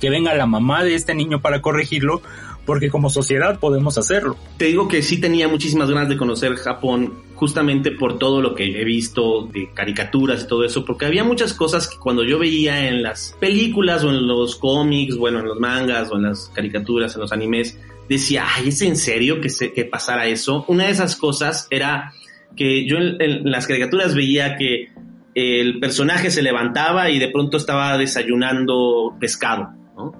[0.00, 2.22] que venga la mamá de este niño para corregirlo,
[2.66, 4.36] porque como sociedad podemos hacerlo.
[4.56, 7.14] Te digo que sí tenía muchísimas ganas de conocer Japón
[7.44, 11.52] justamente por todo lo que he visto de caricaturas y todo eso, porque había muchas
[11.52, 15.60] cosas que cuando yo veía en las películas o en los cómics, bueno, en los
[15.60, 17.78] mangas o en las caricaturas, en los animes,
[18.08, 20.64] decía, ay, ¿es en serio que, se, que pasara eso?
[20.68, 22.14] Una de esas cosas era
[22.56, 24.88] que yo en las caricaturas veía que
[25.34, 29.68] el personaje se levantaba y de pronto estaba desayunando pescado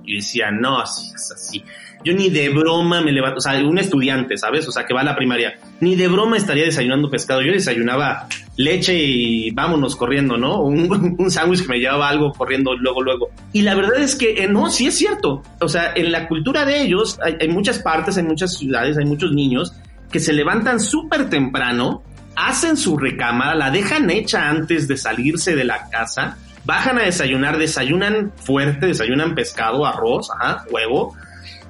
[0.04, 1.64] y decía, no, así es así.
[2.04, 4.66] Yo ni de broma me levanto, o sea, un estudiante, ¿sabes?
[4.68, 7.42] O sea, que va a la primaria, ni de broma estaría desayunando pescado.
[7.42, 10.60] Yo desayunaba leche y vámonos corriendo, ¿no?
[10.62, 13.30] Un, sándwich que me llevaba algo corriendo luego, luego.
[13.52, 15.42] Y la verdad es que eh, no, sí es cierto.
[15.60, 19.04] O sea, en la cultura de ellos hay, hay muchas partes, hay muchas ciudades, hay
[19.04, 19.72] muchos niños
[20.10, 22.02] que se levantan súper temprano,
[22.36, 27.58] hacen su recámara, la dejan hecha antes de salirse de la casa bajan a desayunar,
[27.58, 31.14] desayunan fuerte, desayunan pescado, arroz, ajá, huevo,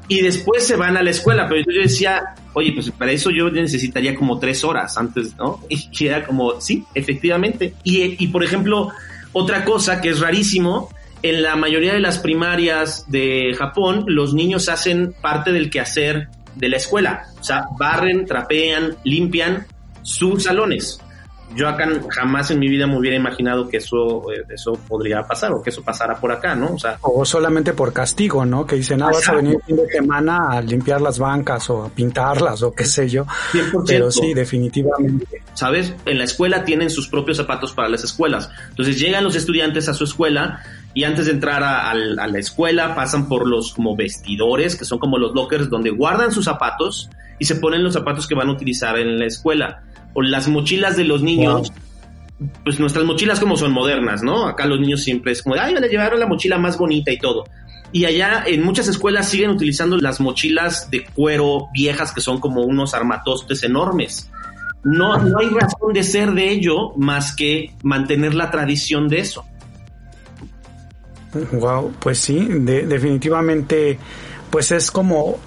[0.08, 1.48] y después se van a la escuela.
[1.48, 5.60] Pero yo decía, oye, pues para eso yo necesitaría como tres horas antes, ¿no?
[5.68, 7.74] Y era como, sí, efectivamente.
[7.84, 8.90] Y, y por ejemplo,
[9.32, 10.90] otra cosa que es rarísimo,
[11.22, 16.68] en la mayoría de las primarias de Japón, los niños hacen parte del quehacer de
[16.68, 17.26] la escuela.
[17.40, 19.66] O sea, barren, trapean, limpian
[20.02, 21.00] sus salones
[21.54, 25.52] yo acá jamás en mi vida me hubiera imaginado que eso, eh, eso podría pasar
[25.52, 26.74] o que eso pasara por acá, ¿no?
[26.74, 26.98] O sea.
[27.02, 28.66] O solamente por castigo, ¿no?
[28.66, 31.88] Que dicen, ah, vas a venir fin de semana a limpiar las bancas o a
[31.88, 33.26] pintarlas o qué sé yo.
[33.86, 35.42] Pero sí, definitivamente.
[35.54, 35.94] ¿Sabes?
[36.06, 38.50] En la escuela tienen sus propios zapatos para las escuelas.
[38.70, 40.60] Entonces llegan los estudiantes a su escuela
[40.92, 44.98] y antes de entrar a, a, la escuela pasan por los como vestidores, que son
[44.98, 48.52] como los lockers donde guardan sus zapatos y se ponen los zapatos que van a
[48.52, 49.82] utilizar en la escuela
[50.14, 51.72] o las mochilas de los niños,
[52.64, 54.46] pues nuestras mochilas como son modernas, ¿no?
[54.46, 57.18] Acá los niños siempre es como, ay, van a llevar la mochila más bonita y
[57.18, 57.44] todo.
[57.92, 62.62] Y allá en muchas escuelas siguen utilizando las mochilas de cuero viejas que son como
[62.62, 64.30] unos armatostes enormes.
[64.82, 69.44] No, no hay razón de ser de ello más que mantener la tradición de eso.
[71.52, 73.98] Wow, pues sí, de, definitivamente,
[74.50, 75.38] pues es como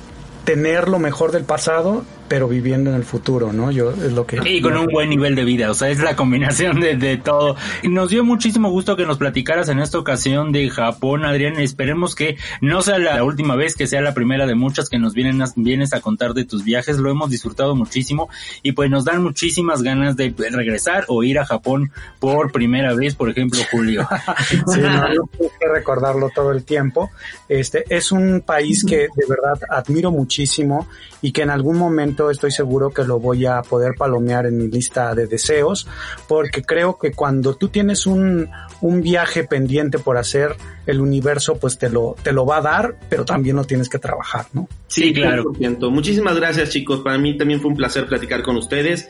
[0.44, 3.72] tener lo mejor del pasado pero viviendo en el futuro, ¿no?
[3.72, 4.40] Yo es lo que...
[4.46, 7.56] Y con un buen nivel de vida, o sea, es la combinación de, de todo.
[7.84, 11.60] Nos dio muchísimo gusto que nos platicaras en esta ocasión de Japón, Adrián.
[11.60, 15.14] Esperemos que no sea la última vez, que sea la primera de muchas que nos
[15.14, 16.98] vienen a, vienes a contar de tus viajes.
[16.98, 18.30] Lo hemos disfrutado muchísimo
[18.64, 23.16] y pues nos dan muchísimas ganas de regresar o ir a Japón por primera vez,
[23.16, 24.08] por ejemplo, Julio.
[24.48, 27.12] sí, no, no que recordarlo todo el tiempo.
[27.48, 30.88] Este es un país que de verdad admiro muchísimo
[31.22, 34.68] y que en algún momento estoy seguro que lo voy a poder palomear en mi
[34.68, 35.88] lista de deseos,
[36.28, 38.50] porque creo que cuando tú tienes un,
[38.82, 40.56] un viaje pendiente por hacer,
[40.86, 44.00] el universo pues te lo, te lo va a dar, pero también lo tienes que
[44.00, 44.68] trabajar, ¿no?
[44.88, 45.54] Sí, claro.
[45.92, 49.10] Muchísimas gracias chicos, para mí también fue un placer platicar con ustedes.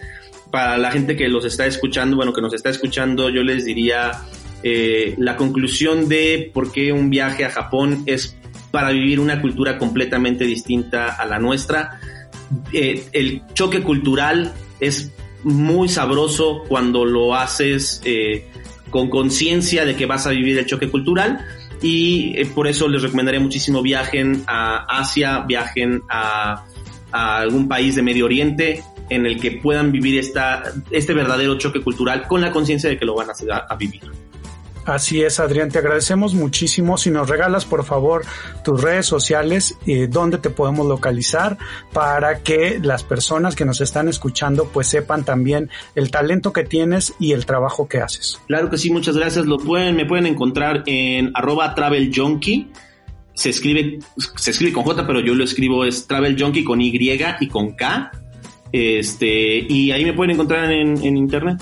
[0.52, 4.12] Para la gente que los está escuchando, bueno, que nos está escuchando, yo les diría
[4.64, 8.38] eh, la conclusión de por qué un viaje a Japón es
[8.72, 12.00] para vivir una cultura completamente distinta a la nuestra.
[12.72, 15.12] Eh, el choque cultural es
[15.44, 18.48] muy sabroso cuando lo haces eh,
[18.90, 21.46] con conciencia de que vas a vivir el choque cultural
[21.82, 26.64] y eh, por eso les recomendaría muchísimo viajen a Asia, viajen a,
[27.12, 32.28] algún país de Medio Oriente en el que puedan vivir esta, este verdadero choque cultural
[32.28, 34.02] con la conciencia de que lo van a, a vivir.
[34.88, 36.98] Así es, Adrián, te agradecemos muchísimo.
[36.98, 38.24] Si nos regalas, por favor,
[38.64, 41.58] tus redes sociales, eh, donde te podemos localizar
[41.92, 47.14] para que las personas que nos están escuchando pues sepan también el talento que tienes
[47.20, 48.40] y el trabajo que haces.
[48.48, 49.46] Claro que sí, muchas gracias.
[49.46, 52.10] Lo pueden, me pueden encontrar en arroba travel.
[53.34, 54.00] Se escribe,
[54.38, 56.98] se escribe con J, pero yo lo escribo es travel junkie con Y
[57.42, 58.10] y con K.
[58.72, 61.62] Este, y ahí me pueden encontrar en, en internet.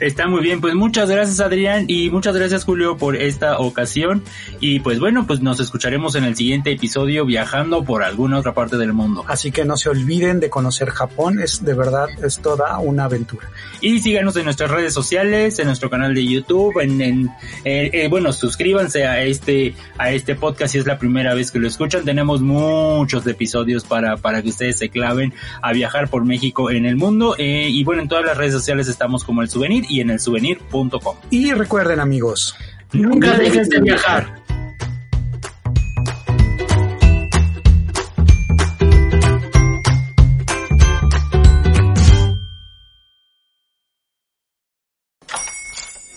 [0.00, 4.22] Está muy bien, pues muchas gracias Adrián y muchas gracias Julio por esta ocasión.
[4.60, 8.76] Y pues bueno, pues nos escucharemos en el siguiente episodio viajando por alguna otra parte
[8.76, 9.24] del mundo.
[9.26, 13.50] Así que no se olviden de conocer Japón, es de verdad, es toda una aventura.
[13.80, 17.26] Y síganos en nuestras redes sociales, en nuestro canal de YouTube, en, en
[17.64, 21.58] eh, eh, bueno, suscríbanse a este, a este podcast si es la primera vez que
[21.58, 26.70] lo escuchan, tenemos muchos episodios para, para que ustedes se claven a viajar por México
[26.70, 27.34] en el mundo.
[27.36, 30.20] Eh, y bueno, en todas las redes sociales estamos como el souvenir y en el
[30.20, 31.16] souvenir.com.
[31.30, 32.54] Y recuerden amigos,
[32.92, 34.42] nunca dejes de viajar.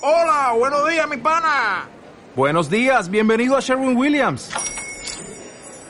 [0.03, 1.88] Hola, buenos días, mi pana.
[2.36, 4.49] Buenos días, bienvenido a Sherwin Williams.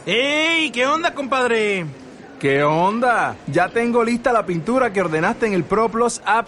[0.05, 0.71] ¡Ey!
[0.71, 1.85] ¿Qué onda, compadre?
[2.39, 3.35] ¿Qué onda?
[3.45, 6.47] Ya tengo lista la pintura que ordenaste en el ProPlus app.